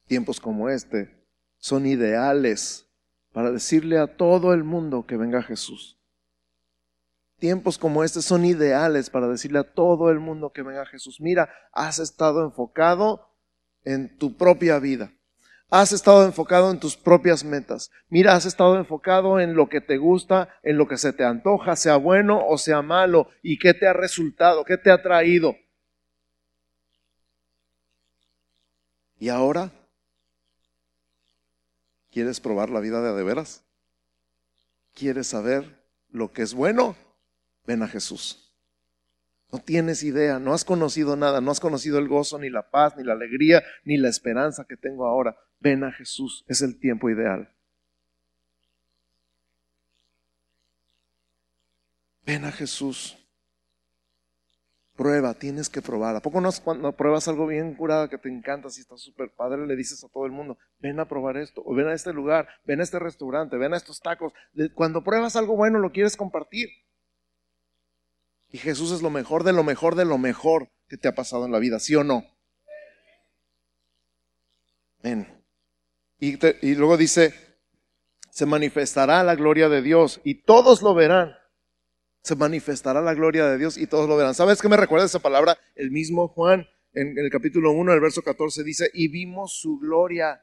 Tiempos 0.06 0.38
como 0.38 0.70
este 0.70 1.10
son 1.58 1.84
ideales 1.84 2.88
para 3.32 3.50
decirle 3.50 3.98
a 3.98 4.16
todo 4.16 4.54
el 4.54 4.62
mundo 4.62 5.06
que 5.06 5.16
venga 5.16 5.42
Jesús. 5.42 5.98
Tiempos 7.40 7.78
como 7.78 8.04
este 8.04 8.22
son 8.22 8.44
ideales 8.44 9.10
para 9.10 9.26
decirle 9.26 9.58
a 9.58 9.74
todo 9.74 10.08
el 10.08 10.20
mundo 10.20 10.52
que 10.52 10.62
venga 10.62 10.86
Jesús. 10.86 11.20
Mira, 11.20 11.50
has 11.72 11.98
estado 11.98 12.44
enfocado 12.44 13.35
en 13.86 14.18
tu 14.18 14.36
propia 14.36 14.78
vida. 14.78 15.12
Has 15.70 15.92
estado 15.92 16.24
enfocado 16.24 16.70
en 16.70 16.78
tus 16.78 16.96
propias 16.96 17.42
metas. 17.42 17.90
Mira, 18.08 18.34
has 18.34 18.44
estado 18.46 18.76
enfocado 18.76 19.40
en 19.40 19.54
lo 19.54 19.68
que 19.68 19.80
te 19.80 19.96
gusta, 19.96 20.48
en 20.62 20.76
lo 20.76 20.86
que 20.86 20.98
se 20.98 21.12
te 21.12 21.24
antoja, 21.24 21.74
sea 21.74 21.96
bueno 21.96 22.46
o 22.46 22.58
sea 22.58 22.82
malo. 22.82 23.30
¿Y 23.42 23.58
qué 23.58 23.74
te 23.74 23.86
ha 23.86 23.92
resultado? 23.92 24.64
¿Qué 24.64 24.76
te 24.76 24.90
ha 24.90 25.02
traído? 25.02 25.56
¿Y 29.18 29.28
ahora? 29.28 29.72
¿Quieres 32.10 32.40
probar 32.40 32.70
la 32.70 32.80
vida 32.80 33.02
de 33.02 33.12
de 33.12 33.22
veras? 33.22 33.64
¿Quieres 34.94 35.26
saber 35.26 35.84
lo 36.10 36.32
que 36.32 36.42
es 36.42 36.54
bueno? 36.54 36.96
Ven 37.66 37.82
a 37.82 37.88
Jesús. 37.88 38.45
No 39.52 39.60
tienes 39.60 40.02
idea, 40.02 40.38
no 40.38 40.52
has 40.52 40.64
conocido 40.64 41.16
nada, 41.16 41.40
no 41.40 41.50
has 41.50 41.60
conocido 41.60 41.98
el 41.98 42.08
gozo, 42.08 42.38
ni 42.38 42.50
la 42.50 42.68
paz, 42.68 42.96
ni 42.96 43.04
la 43.04 43.12
alegría, 43.12 43.62
ni 43.84 43.96
la 43.96 44.08
esperanza 44.08 44.64
que 44.68 44.76
tengo 44.76 45.06
ahora. 45.06 45.36
Ven 45.60 45.84
a 45.84 45.92
Jesús, 45.92 46.44
es 46.48 46.62
el 46.62 46.78
tiempo 46.78 47.08
ideal. 47.08 47.48
Ven 52.24 52.44
a 52.44 52.50
Jesús. 52.50 53.16
Prueba, 54.96 55.34
tienes 55.34 55.68
que 55.68 55.82
probar. 55.82 56.16
¿A 56.16 56.20
poco 56.20 56.40
no 56.40 56.50
cuando 56.64 56.90
pruebas 56.96 57.28
algo 57.28 57.46
bien 57.46 57.74
curado 57.74 58.08
que 58.08 58.18
te 58.18 58.30
encanta, 58.30 58.70
si 58.70 58.80
está 58.80 58.96
súper 58.96 59.30
padre, 59.30 59.66
le 59.66 59.76
dices 59.76 60.02
a 60.02 60.08
todo 60.08 60.26
el 60.26 60.32
mundo, 60.32 60.58
ven 60.80 60.98
a 60.98 61.06
probar 61.06 61.36
esto, 61.36 61.62
o 61.64 61.74
ven 61.74 61.86
a 61.86 61.92
este 61.92 62.12
lugar, 62.12 62.48
ven 62.64 62.80
a 62.80 62.82
este 62.82 62.98
restaurante, 62.98 63.58
ven 63.58 63.74
a 63.74 63.76
estos 63.76 64.00
tacos. 64.00 64.32
Cuando 64.74 65.04
pruebas 65.04 65.36
algo 65.36 65.54
bueno, 65.54 65.78
lo 65.78 65.92
quieres 65.92 66.16
compartir. 66.16 66.70
Y 68.56 68.58
Jesús 68.58 68.90
es 68.90 69.02
lo 69.02 69.10
mejor 69.10 69.44
de 69.44 69.52
lo 69.52 69.62
mejor 69.62 69.96
de 69.96 70.06
lo 70.06 70.16
mejor 70.16 70.70
que 70.88 70.96
te 70.96 71.08
ha 71.08 71.14
pasado 71.14 71.44
en 71.44 71.52
la 71.52 71.58
vida, 71.58 71.78
¿sí 71.78 71.94
o 71.94 72.02
no? 72.02 72.24
Ven. 75.02 75.44
Y, 76.18 76.38
y 76.66 76.74
luego 76.74 76.96
dice 76.96 77.34
se 78.30 78.46
manifestará 78.46 79.22
la 79.24 79.34
gloria 79.34 79.68
de 79.68 79.82
Dios 79.82 80.22
y 80.24 80.36
todos 80.36 80.80
lo 80.80 80.94
verán. 80.94 81.34
Se 82.22 82.34
manifestará 82.34 83.02
la 83.02 83.12
gloria 83.12 83.44
de 83.44 83.58
Dios 83.58 83.76
y 83.76 83.88
todos 83.88 84.08
lo 84.08 84.16
verán. 84.16 84.34
¿Sabes 84.34 84.62
qué 84.62 84.70
me 84.70 84.78
recuerda 84.78 85.04
esa 85.04 85.18
palabra? 85.18 85.58
El 85.74 85.90
mismo 85.90 86.28
Juan 86.28 86.66
en 86.94 87.18
el 87.18 87.28
capítulo 87.28 87.72
1, 87.72 87.92
el 87.92 88.00
verso 88.00 88.22
14 88.22 88.64
dice, 88.64 88.90
y 88.94 89.08
vimos 89.08 89.52
su 89.52 89.78
gloria 89.78 90.42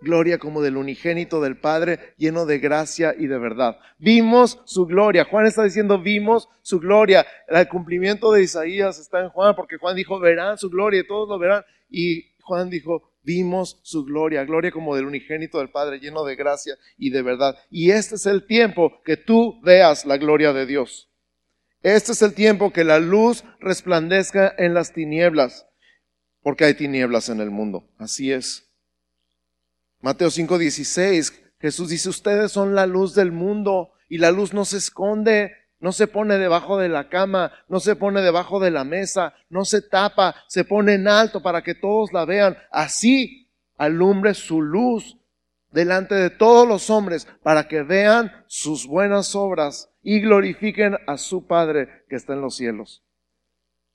gloria 0.00 0.38
como 0.38 0.62
del 0.62 0.76
unigénito 0.76 1.40
del 1.40 1.58
Padre, 1.58 2.14
lleno 2.16 2.46
de 2.46 2.58
gracia 2.58 3.14
y 3.18 3.26
de 3.26 3.38
verdad. 3.38 3.78
Vimos 3.98 4.60
su 4.64 4.86
gloria. 4.86 5.24
Juan 5.24 5.46
está 5.46 5.64
diciendo, 5.64 6.00
vimos 6.00 6.48
su 6.62 6.78
gloria. 6.78 7.26
El 7.48 7.68
cumplimiento 7.68 8.32
de 8.32 8.42
Isaías 8.42 8.98
está 8.98 9.20
en 9.20 9.30
Juan, 9.30 9.54
porque 9.54 9.78
Juan 9.78 9.96
dijo, 9.96 10.18
verán 10.20 10.58
su 10.58 10.70
gloria 10.70 11.00
y 11.00 11.06
todos 11.06 11.28
lo 11.28 11.38
verán. 11.38 11.64
Y 11.88 12.34
Juan 12.42 12.70
dijo, 12.70 13.14
vimos 13.22 13.80
su 13.82 14.04
gloria, 14.04 14.44
gloria 14.44 14.70
como 14.70 14.94
del 14.94 15.06
unigénito 15.06 15.58
del 15.58 15.70
Padre, 15.70 15.98
lleno 15.98 16.24
de 16.24 16.36
gracia 16.36 16.76
y 16.98 17.10
de 17.10 17.22
verdad. 17.22 17.56
Y 17.70 17.90
este 17.90 18.16
es 18.16 18.26
el 18.26 18.46
tiempo 18.46 19.02
que 19.04 19.16
tú 19.16 19.60
veas 19.62 20.04
la 20.04 20.18
gloria 20.18 20.52
de 20.52 20.66
Dios. 20.66 21.10
Este 21.82 22.12
es 22.12 22.22
el 22.22 22.34
tiempo 22.34 22.72
que 22.72 22.84
la 22.84 22.98
luz 22.98 23.44
resplandezca 23.60 24.54
en 24.56 24.72
las 24.72 24.92
tinieblas, 24.92 25.66
porque 26.42 26.64
hay 26.64 26.74
tinieblas 26.74 27.28
en 27.28 27.40
el 27.40 27.50
mundo. 27.50 27.88
Así 27.98 28.32
es. 28.32 28.63
Mateo 30.04 30.28
5:16, 30.28 31.32
Jesús 31.58 31.88
dice, 31.88 32.10
ustedes 32.10 32.52
son 32.52 32.74
la 32.74 32.84
luz 32.84 33.14
del 33.14 33.32
mundo 33.32 33.92
y 34.06 34.18
la 34.18 34.32
luz 34.32 34.52
no 34.52 34.66
se 34.66 34.76
esconde, 34.76 35.52
no 35.80 35.92
se 35.92 36.06
pone 36.06 36.36
debajo 36.36 36.76
de 36.76 36.90
la 36.90 37.08
cama, 37.08 37.52
no 37.68 37.80
se 37.80 37.96
pone 37.96 38.20
debajo 38.20 38.60
de 38.60 38.70
la 38.70 38.84
mesa, 38.84 39.32
no 39.48 39.64
se 39.64 39.80
tapa, 39.80 40.34
se 40.46 40.64
pone 40.64 40.92
en 40.92 41.08
alto 41.08 41.40
para 41.42 41.62
que 41.62 41.74
todos 41.74 42.12
la 42.12 42.26
vean. 42.26 42.54
Así 42.70 43.48
alumbre 43.78 44.34
su 44.34 44.60
luz 44.60 45.16
delante 45.72 46.14
de 46.14 46.28
todos 46.28 46.68
los 46.68 46.90
hombres 46.90 47.26
para 47.42 47.66
que 47.66 47.82
vean 47.82 48.30
sus 48.46 48.86
buenas 48.86 49.34
obras 49.34 49.90
y 50.02 50.20
glorifiquen 50.20 50.98
a 51.06 51.16
su 51.16 51.46
Padre 51.46 52.04
que 52.10 52.16
está 52.16 52.34
en 52.34 52.42
los 52.42 52.56
cielos. 52.56 53.02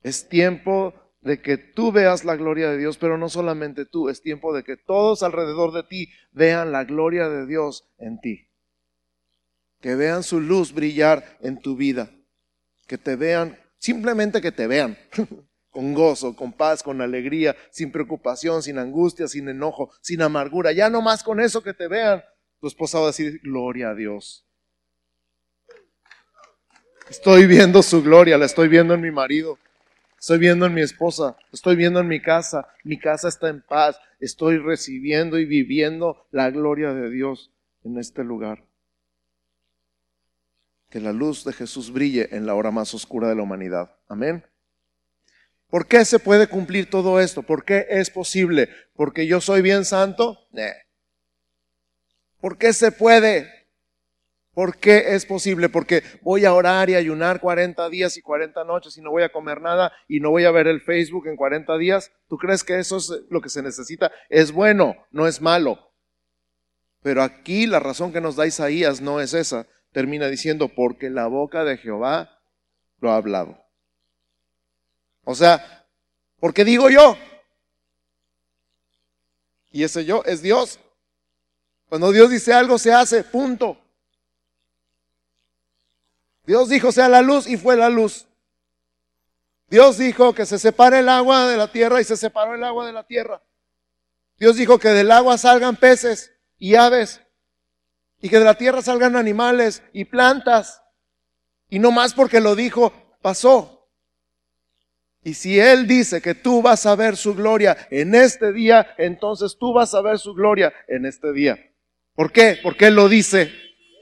Es 0.01 0.27
tiempo 0.27 0.95
de 1.21 1.41
que 1.41 1.57
tú 1.57 1.91
veas 1.91 2.23
la 2.23 2.35
gloria 2.35 2.69
de 2.69 2.77
Dios, 2.77 2.97
pero 2.97 3.17
no 3.17 3.29
solamente 3.29 3.85
tú, 3.85 4.09
es 4.09 4.21
tiempo 4.21 4.53
de 4.53 4.63
que 4.63 4.77
todos 4.77 5.23
alrededor 5.23 5.73
de 5.73 5.83
ti 5.83 6.09
vean 6.31 6.71
la 6.71 6.85
gloria 6.85 7.29
de 7.29 7.45
Dios 7.45 7.89
en 7.97 8.19
ti. 8.19 8.49
Que 9.81 9.95
vean 9.95 10.23
su 10.23 10.39
luz 10.39 10.73
brillar 10.73 11.37
en 11.41 11.59
tu 11.59 11.75
vida. 11.75 12.11
Que 12.87 12.97
te 12.97 13.15
vean, 13.15 13.57
simplemente 13.77 14.41
que 14.41 14.51
te 14.51 14.67
vean, 14.67 14.97
con 15.69 15.93
gozo, 15.93 16.35
con 16.35 16.53
paz, 16.53 16.83
con 16.83 17.01
alegría, 17.01 17.55
sin 17.71 17.91
preocupación, 17.91 18.63
sin 18.63 18.77
angustia, 18.77 19.27
sin 19.27 19.47
enojo, 19.49 19.91
sin 20.01 20.21
amargura. 20.21 20.71
Ya 20.71 20.89
no 20.89 21.01
más 21.01 21.23
con 21.23 21.39
eso 21.39 21.61
que 21.61 21.73
te 21.73 21.87
vean. 21.87 22.23
Tu 22.59 22.67
esposa 22.67 22.99
va 22.99 23.05
a 23.05 23.07
decir, 23.07 23.39
gloria 23.43 23.89
a 23.89 23.95
Dios. 23.95 24.45
Estoy 27.09 27.45
viendo 27.47 27.81
su 27.81 28.03
gloria, 28.03 28.37
la 28.37 28.45
estoy 28.45 28.67
viendo 28.67 28.93
en 28.93 29.01
mi 29.01 29.11
marido. 29.11 29.57
Estoy 30.19 30.37
viendo 30.37 30.65
en 30.65 30.73
mi 30.73 30.81
esposa, 30.81 31.37
estoy 31.53 31.77
viendo 31.77 32.01
en 32.01 32.07
mi 32.07 32.21
casa, 32.21 32.67
mi 32.83 32.99
casa 32.99 33.29
está 33.29 33.47
en 33.47 33.61
paz, 33.61 33.99
estoy 34.19 34.57
recibiendo 34.57 35.39
y 35.39 35.45
viviendo 35.45 36.27
la 36.31 36.49
gloria 36.49 36.93
de 36.93 37.09
Dios 37.09 37.51
en 37.85 37.97
este 37.97 38.23
lugar. 38.23 38.65
Que 40.89 40.99
la 40.99 41.13
luz 41.13 41.45
de 41.45 41.53
Jesús 41.53 41.93
brille 41.93 42.27
en 42.31 42.45
la 42.45 42.55
hora 42.55 42.71
más 42.71 42.93
oscura 42.93 43.29
de 43.29 43.35
la 43.35 43.43
humanidad. 43.43 43.95
Amén. 44.09 44.43
¿Por 45.69 45.87
qué 45.87 46.03
se 46.03 46.19
puede 46.19 46.47
cumplir 46.47 46.89
todo 46.89 47.19
esto? 47.19 47.43
¿Por 47.43 47.63
qué 47.63 47.85
es 47.89 48.09
posible? 48.09 48.69
¿Porque 48.95 49.25
yo 49.25 49.39
soy 49.39 49.61
bien 49.61 49.85
santo? 49.85 50.37
¿Por 52.41 52.57
qué 52.57 52.73
se 52.73 52.91
puede? 52.91 53.58
¿Por 54.53 54.77
qué 54.77 55.15
es 55.15 55.25
posible? 55.25 55.69
Porque 55.69 56.03
voy 56.21 56.45
a 56.45 56.53
orar 56.53 56.89
y 56.89 56.95
ayunar 56.95 57.39
40 57.39 57.87
días 57.89 58.17
y 58.17 58.21
40 58.21 58.63
noches 58.63 58.97
y 58.97 59.01
no 59.01 59.11
voy 59.11 59.23
a 59.23 59.31
comer 59.31 59.61
nada 59.61 59.91
y 60.07 60.19
no 60.19 60.31
voy 60.31 60.45
a 60.45 60.51
ver 60.51 60.67
el 60.67 60.81
Facebook 60.81 61.27
en 61.27 61.35
40 61.35 61.77
días. 61.77 62.11
¿Tú 62.27 62.37
crees 62.37 62.63
que 62.63 62.79
eso 62.79 62.97
es 62.97 63.11
lo 63.29 63.41
que 63.41 63.49
se 63.49 63.61
necesita? 63.61 64.11
Es 64.27 64.51
bueno, 64.51 64.95
no 65.11 65.27
es 65.27 65.41
malo. 65.41 65.91
Pero 67.01 67.23
aquí 67.23 67.67
la 67.67 67.79
razón 67.79 68.11
que 68.11 68.21
nos 68.21 68.35
da 68.35 68.47
Isaías 68.47 69.01
no 69.01 69.21
es 69.21 69.33
esa. 69.33 69.67
Termina 69.91 70.27
diciendo, 70.27 70.67
porque 70.67 71.09
la 71.09 71.27
boca 71.27 71.63
de 71.63 71.77
Jehová 71.77 72.39
lo 72.99 73.11
ha 73.11 73.15
hablado. 73.15 73.63
O 75.23 75.35
sea, 75.35 75.87
porque 76.39 76.65
digo 76.65 76.89
yo. 76.89 77.17
Y 79.71 79.83
ese 79.83 80.05
yo 80.05 80.23
es 80.25 80.41
Dios. 80.41 80.79
Cuando 81.87 82.11
Dios 82.11 82.29
dice 82.29 82.53
algo, 82.53 82.77
se 82.77 82.93
hace, 82.93 83.23
punto. 83.23 83.77
Dios 86.49 86.67
dijo 86.67 86.91
sea 86.91 87.07
la 87.09 87.21
luz 87.21 87.45
y 87.45 87.57
fue 87.57 87.77
la 87.77 87.89
luz. 87.89 88.25
Dios 89.67 89.99
dijo 89.99 90.33
que 90.33 90.47
se 90.47 90.57
separe 90.57 90.97
el 90.97 91.07
agua 91.07 91.47
de 91.47 91.55
la 91.55 91.71
tierra 91.71 92.01
y 92.01 92.03
se 92.03 92.17
separó 92.17 92.55
el 92.55 92.63
agua 92.63 92.87
de 92.87 92.91
la 92.91 93.05
tierra. 93.05 93.43
Dios 94.39 94.55
dijo 94.55 94.79
que 94.79 94.89
del 94.89 95.11
agua 95.11 95.37
salgan 95.37 95.75
peces 95.75 96.31
y 96.57 96.73
aves 96.73 97.21
y 98.19 98.29
que 98.29 98.39
de 98.39 98.45
la 98.45 98.55
tierra 98.55 98.81
salgan 98.81 99.15
animales 99.15 99.83
y 99.93 100.05
plantas. 100.05 100.81
Y 101.69 101.77
no 101.77 101.91
más 101.91 102.15
porque 102.15 102.39
lo 102.39 102.55
dijo, 102.55 102.93
pasó. 103.21 103.87
Y 105.21 105.35
si 105.35 105.59
Él 105.59 105.85
dice 105.85 106.19
que 106.19 106.33
tú 106.33 106.63
vas 106.63 106.87
a 106.87 106.95
ver 106.95 107.15
su 107.15 107.35
gloria 107.35 107.77
en 107.91 108.15
este 108.15 108.53
día, 108.53 108.95
entonces 108.97 109.55
tú 109.59 109.71
vas 109.71 109.93
a 109.93 110.01
ver 110.01 110.17
su 110.17 110.33
gloria 110.33 110.73
en 110.87 111.05
este 111.05 111.31
día. 111.31 111.59
¿Por 112.15 112.31
qué? 112.31 112.57
Porque 112.63 112.87
Él 112.87 112.95
lo 112.95 113.07
dice 113.07 113.53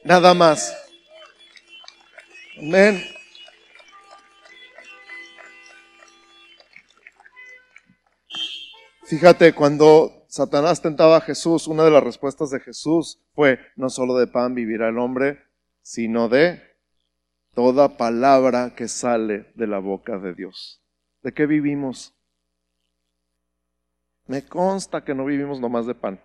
nada 0.06 0.34
más. 0.34 0.87
Amén. 2.60 3.04
Fíjate, 9.06 9.54
cuando 9.54 10.26
Satanás 10.28 10.82
tentaba 10.82 11.18
a 11.18 11.22
Jesús, 11.22 11.68
una 11.68 11.84
de 11.84 11.92
las 11.92 12.04
respuestas 12.04 12.50
de 12.50 12.60
Jesús 12.60 13.22
fue, 13.34 13.60
no 13.76 13.90
solo 13.90 14.18
de 14.18 14.28
pan 14.28 14.56
vivirá 14.56 14.90
el 14.90 14.98
hombre, 14.98 15.40
sino 15.82 16.30
de 16.30 16.62
toda 17.54 17.96
palabra 17.96 18.74
que 18.76 18.88
sale 18.88 19.52
de 19.56 19.68
la 19.68 19.80
boca 19.80 20.18
de 20.18 20.34
Dios. 20.34 20.82
¿De 21.24 21.34
qué 21.34 21.46
vivimos? 21.46 22.14
Me 24.26 24.44
consta 24.46 25.06
que 25.06 25.16
no 25.16 25.26
vivimos 25.26 25.60
nomás 25.60 25.86
de 25.86 25.96
pan. 25.96 26.20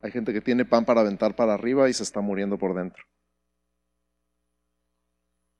Hay 0.00 0.10
gente 0.10 0.32
que 0.32 0.40
tiene 0.40 0.64
pan 0.64 0.84
para 0.84 1.02
aventar 1.02 1.36
para 1.36 1.54
arriba 1.54 1.88
y 1.88 1.92
se 1.92 2.02
está 2.02 2.20
muriendo 2.20 2.58
por 2.58 2.74
dentro. 2.74 3.04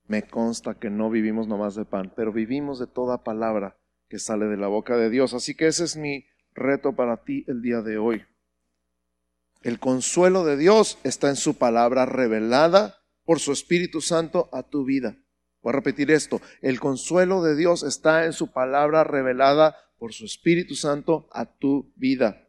Me 0.08 0.22
consta 0.22 0.74
que 0.74 0.88
no 0.88 1.10
vivimos 1.10 1.46
nomás 1.46 1.74
de 1.74 1.84
pan, 1.84 2.12
pero 2.16 2.32
vivimos 2.32 2.78
de 2.78 2.86
toda 2.86 3.22
palabra 3.22 3.76
que 4.08 4.18
sale 4.18 4.46
de 4.46 4.56
la 4.56 4.66
boca 4.66 4.96
de 4.96 5.10
Dios. 5.10 5.34
Así 5.34 5.54
que 5.54 5.66
ese 5.66 5.84
es 5.84 5.96
mi 5.96 6.24
reto 6.54 6.96
para 6.96 7.24
ti 7.24 7.44
el 7.46 7.60
día 7.60 7.82
de 7.82 7.98
hoy. 7.98 8.24
El 9.62 9.78
consuelo 9.78 10.44
de 10.44 10.56
Dios 10.56 10.98
está 11.04 11.28
en 11.28 11.36
su 11.36 11.58
palabra 11.58 12.06
revelada 12.06 12.96
por 13.24 13.38
su 13.38 13.52
Espíritu 13.52 14.00
Santo 14.00 14.48
a 14.50 14.62
tu 14.62 14.84
vida. 14.84 15.18
Voy 15.60 15.70
a 15.70 15.76
repetir 15.76 16.10
esto. 16.10 16.40
El 16.62 16.80
consuelo 16.80 17.42
de 17.42 17.54
Dios 17.54 17.82
está 17.82 18.24
en 18.24 18.32
su 18.32 18.50
palabra 18.50 19.04
revelada 19.04 19.76
por 19.98 20.14
su 20.14 20.24
Espíritu 20.24 20.74
Santo 20.74 21.28
a 21.32 21.44
tu 21.44 21.92
vida. 21.96 22.48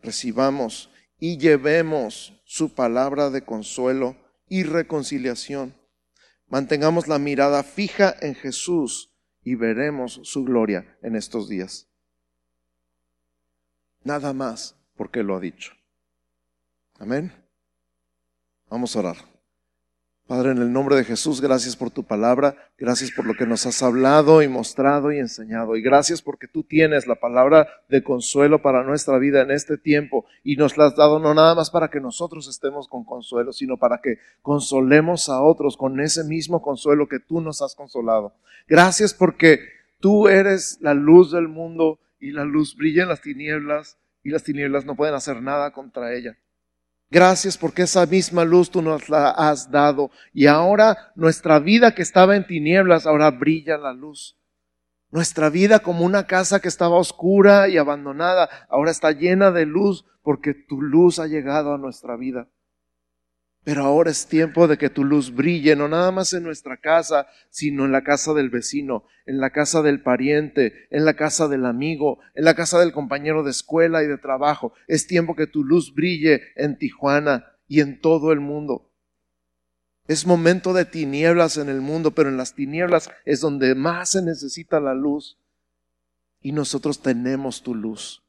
Recibamos 0.00 0.90
y 1.18 1.38
llevemos 1.38 2.34
su 2.44 2.74
palabra 2.74 3.30
de 3.30 3.42
consuelo 3.42 4.16
y 4.52 4.64
reconciliación. 4.64 5.74
Mantengamos 6.46 7.08
la 7.08 7.18
mirada 7.18 7.62
fija 7.62 8.14
en 8.20 8.34
Jesús 8.34 9.10
y 9.42 9.54
veremos 9.54 10.20
su 10.24 10.44
gloria 10.44 10.98
en 11.00 11.16
estos 11.16 11.48
días. 11.48 11.88
Nada 14.04 14.34
más 14.34 14.76
porque 14.94 15.22
lo 15.22 15.36
ha 15.36 15.40
dicho. 15.40 15.72
Amén. 16.98 17.32
Vamos 18.68 18.94
a 18.94 18.98
orar. 18.98 19.31
Padre, 20.26 20.52
en 20.52 20.58
el 20.58 20.72
nombre 20.72 20.94
de 20.94 21.04
Jesús, 21.04 21.40
gracias 21.40 21.74
por 21.74 21.90
tu 21.90 22.04
palabra, 22.04 22.54
gracias 22.78 23.10
por 23.10 23.26
lo 23.26 23.34
que 23.34 23.44
nos 23.44 23.66
has 23.66 23.82
hablado 23.82 24.40
y 24.40 24.46
mostrado 24.46 25.10
y 25.10 25.18
enseñado, 25.18 25.74
y 25.74 25.82
gracias 25.82 26.22
porque 26.22 26.46
tú 26.46 26.62
tienes 26.62 27.08
la 27.08 27.16
palabra 27.16 27.66
de 27.88 28.04
consuelo 28.04 28.62
para 28.62 28.84
nuestra 28.84 29.18
vida 29.18 29.42
en 29.42 29.50
este 29.50 29.78
tiempo 29.78 30.24
y 30.44 30.54
nos 30.54 30.78
la 30.78 30.86
has 30.86 30.96
dado 30.96 31.18
no 31.18 31.34
nada 31.34 31.56
más 31.56 31.70
para 31.70 31.88
que 31.88 32.00
nosotros 32.00 32.48
estemos 32.48 32.86
con 32.86 33.04
consuelo, 33.04 33.52
sino 33.52 33.78
para 33.78 34.00
que 34.00 34.18
consolemos 34.42 35.28
a 35.28 35.42
otros 35.42 35.76
con 35.76 36.00
ese 36.00 36.22
mismo 36.22 36.62
consuelo 36.62 37.08
que 37.08 37.18
tú 37.18 37.40
nos 37.40 37.60
has 37.60 37.74
consolado. 37.74 38.36
Gracias 38.68 39.14
porque 39.14 39.58
tú 39.98 40.28
eres 40.28 40.78
la 40.80 40.94
luz 40.94 41.32
del 41.32 41.48
mundo 41.48 41.98
y 42.20 42.30
la 42.30 42.44
luz 42.44 42.76
brilla 42.76 43.02
en 43.02 43.08
las 43.08 43.22
tinieblas 43.22 43.98
y 44.22 44.30
las 44.30 44.44
tinieblas 44.44 44.86
no 44.86 44.94
pueden 44.94 45.16
hacer 45.16 45.42
nada 45.42 45.72
contra 45.72 46.14
ella. 46.14 46.38
Gracias 47.12 47.58
porque 47.58 47.82
esa 47.82 48.06
misma 48.06 48.42
luz 48.42 48.70
tú 48.70 48.80
nos 48.80 49.10
la 49.10 49.28
has 49.28 49.70
dado 49.70 50.10
y 50.32 50.46
ahora 50.46 51.12
nuestra 51.14 51.58
vida 51.58 51.94
que 51.94 52.00
estaba 52.00 52.36
en 52.36 52.46
tinieblas, 52.46 53.06
ahora 53.06 53.30
brilla 53.30 53.76
la 53.76 53.92
luz. 53.92 54.38
Nuestra 55.10 55.50
vida 55.50 55.80
como 55.80 56.06
una 56.06 56.26
casa 56.26 56.60
que 56.60 56.68
estaba 56.68 56.96
oscura 56.96 57.68
y 57.68 57.76
abandonada, 57.76 58.48
ahora 58.70 58.90
está 58.90 59.12
llena 59.12 59.50
de 59.50 59.66
luz 59.66 60.06
porque 60.22 60.54
tu 60.54 60.80
luz 60.80 61.18
ha 61.18 61.26
llegado 61.26 61.74
a 61.74 61.78
nuestra 61.78 62.16
vida. 62.16 62.48
Pero 63.64 63.84
ahora 63.84 64.10
es 64.10 64.26
tiempo 64.26 64.66
de 64.66 64.76
que 64.76 64.90
tu 64.90 65.04
luz 65.04 65.32
brille, 65.32 65.76
no 65.76 65.86
nada 65.86 66.10
más 66.10 66.32
en 66.32 66.42
nuestra 66.42 66.78
casa, 66.78 67.28
sino 67.48 67.84
en 67.84 67.92
la 67.92 68.02
casa 68.02 68.34
del 68.34 68.50
vecino, 68.50 69.04
en 69.24 69.38
la 69.38 69.50
casa 69.50 69.82
del 69.82 70.02
pariente, 70.02 70.88
en 70.90 71.04
la 71.04 71.14
casa 71.14 71.46
del 71.46 71.64
amigo, 71.66 72.18
en 72.34 72.44
la 72.44 72.54
casa 72.54 72.80
del 72.80 72.92
compañero 72.92 73.44
de 73.44 73.52
escuela 73.52 74.02
y 74.02 74.08
de 74.08 74.18
trabajo. 74.18 74.72
Es 74.88 75.06
tiempo 75.06 75.36
que 75.36 75.46
tu 75.46 75.62
luz 75.62 75.94
brille 75.94 76.42
en 76.56 76.76
Tijuana 76.76 77.52
y 77.68 77.80
en 77.80 78.00
todo 78.00 78.32
el 78.32 78.40
mundo. 78.40 78.90
Es 80.08 80.26
momento 80.26 80.72
de 80.72 80.84
tinieblas 80.84 81.56
en 81.56 81.68
el 81.68 81.80
mundo, 81.80 82.10
pero 82.10 82.28
en 82.28 82.36
las 82.36 82.54
tinieblas 82.54 83.10
es 83.24 83.40
donde 83.40 83.76
más 83.76 84.10
se 84.10 84.22
necesita 84.22 84.80
la 84.80 84.94
luz. 84.94 85.38
Y 86.40 86.50
nosotros 86.50 87.00
tenemos 87.00 87.62
tu 87.62 87.76
luz, 87.76 88.24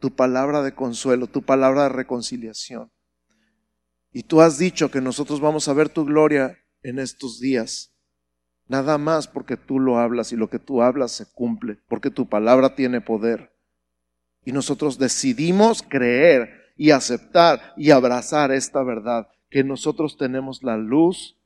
tu 0.00 0.10
palabra 0.10 0.62
de 0.62 0.74
consuelo, 0.74 1.28
tu 1.28 1.42
palabra 1.42 1.84
de 1.84 1.90
reconciliación. 1.90 2.90
Y 4.12 4.24
tú 4.24 4.40
has 4.42 4.58
dicho 4.58 4.90
que 4.90 5.00
nosotros 5.00 5.40
vamos 5.40 5.68
a 5.68 5.72
ver 5.72 5.88
tu 5.88 6.04
gloria 6.04 6.58
en 6.82 6.98
estos 6.98 7.40
días. 7.40 7.92
Nada 8.68 8.98
más 8.98 9.26
porque 9.26 9.56
tú 9.56 9.80
lo 9.80 9.98
hablas 9.98 10.32
y 10.32 10.36
lo 10.36 10.48
que 10.48 10.58
tú 10.58 10.82
hablas 10.82 11.12
se 11.12 11.26
cumple, 11.32 11.78
porque 11.88 12.10
tu 12.10 12.28
palabra 12.28 12.74
tiene 12.74 13.00
poder. 13.00 13.52
Y 14.44 14.52
nosotros 14.52 14.98
decidimos 14.98 15.82
creer 15.82 16.72
y 16.76 16.90
aceptar 16.90 17.74
y 17.76 17.90
abrazar 17.90 18.50
esta 18.50 18.82
verdad, 18.82 19.28
que 19.50 19.62
nosotros 19.64 20.16
tenemos 20.16 20.62
la 20.62 20.76
luz 20.76 21.38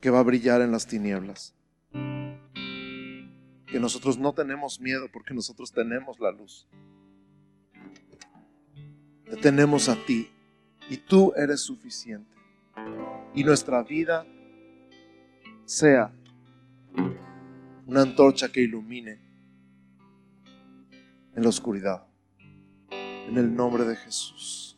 que 0.00 0.10
va 0.10 0.20
a 0.20 0.24
brillar 0.24 0.62
en 0.62 0.72
las 0.72 0.86
tinieblas. 0.86 1.54
Que 3.66 3.78
nosotros 3.78 4.18
no 4.18 4.34
tenemos 4.34 4.80
miedo 4.80 5.08
porque 5.12 5.32
nosotros 5.32 5.72
tenemos 5.72 6.18
la 6.18 6.32
luz. 6.32 6.66
Te 9.28 9.36
tenemos 9.36 9.88
a 9.88 9.96
ti 10.04 10.31
y 10.92 10.98
tú 10.98 11.32
eres 11.34 11.62
suficiente. 11.62 12.36
Y 13.34 13.44
nuestra 13.44 13.82
vida 13.82 14.26
sea 15.64 16.12
una 17.86 18.02
antorcha 18.02 18.52
que 18.52 18.60
ilumine 18.60 19.18
en 21.34 21.42
la 21.42 21.48
oscuridad. 21.48 22.06
En 22.90 23.38
el 23.38 23.56
nombre 23.56 23.84
de 23.84 23.96
Jesús. 23.96 24.71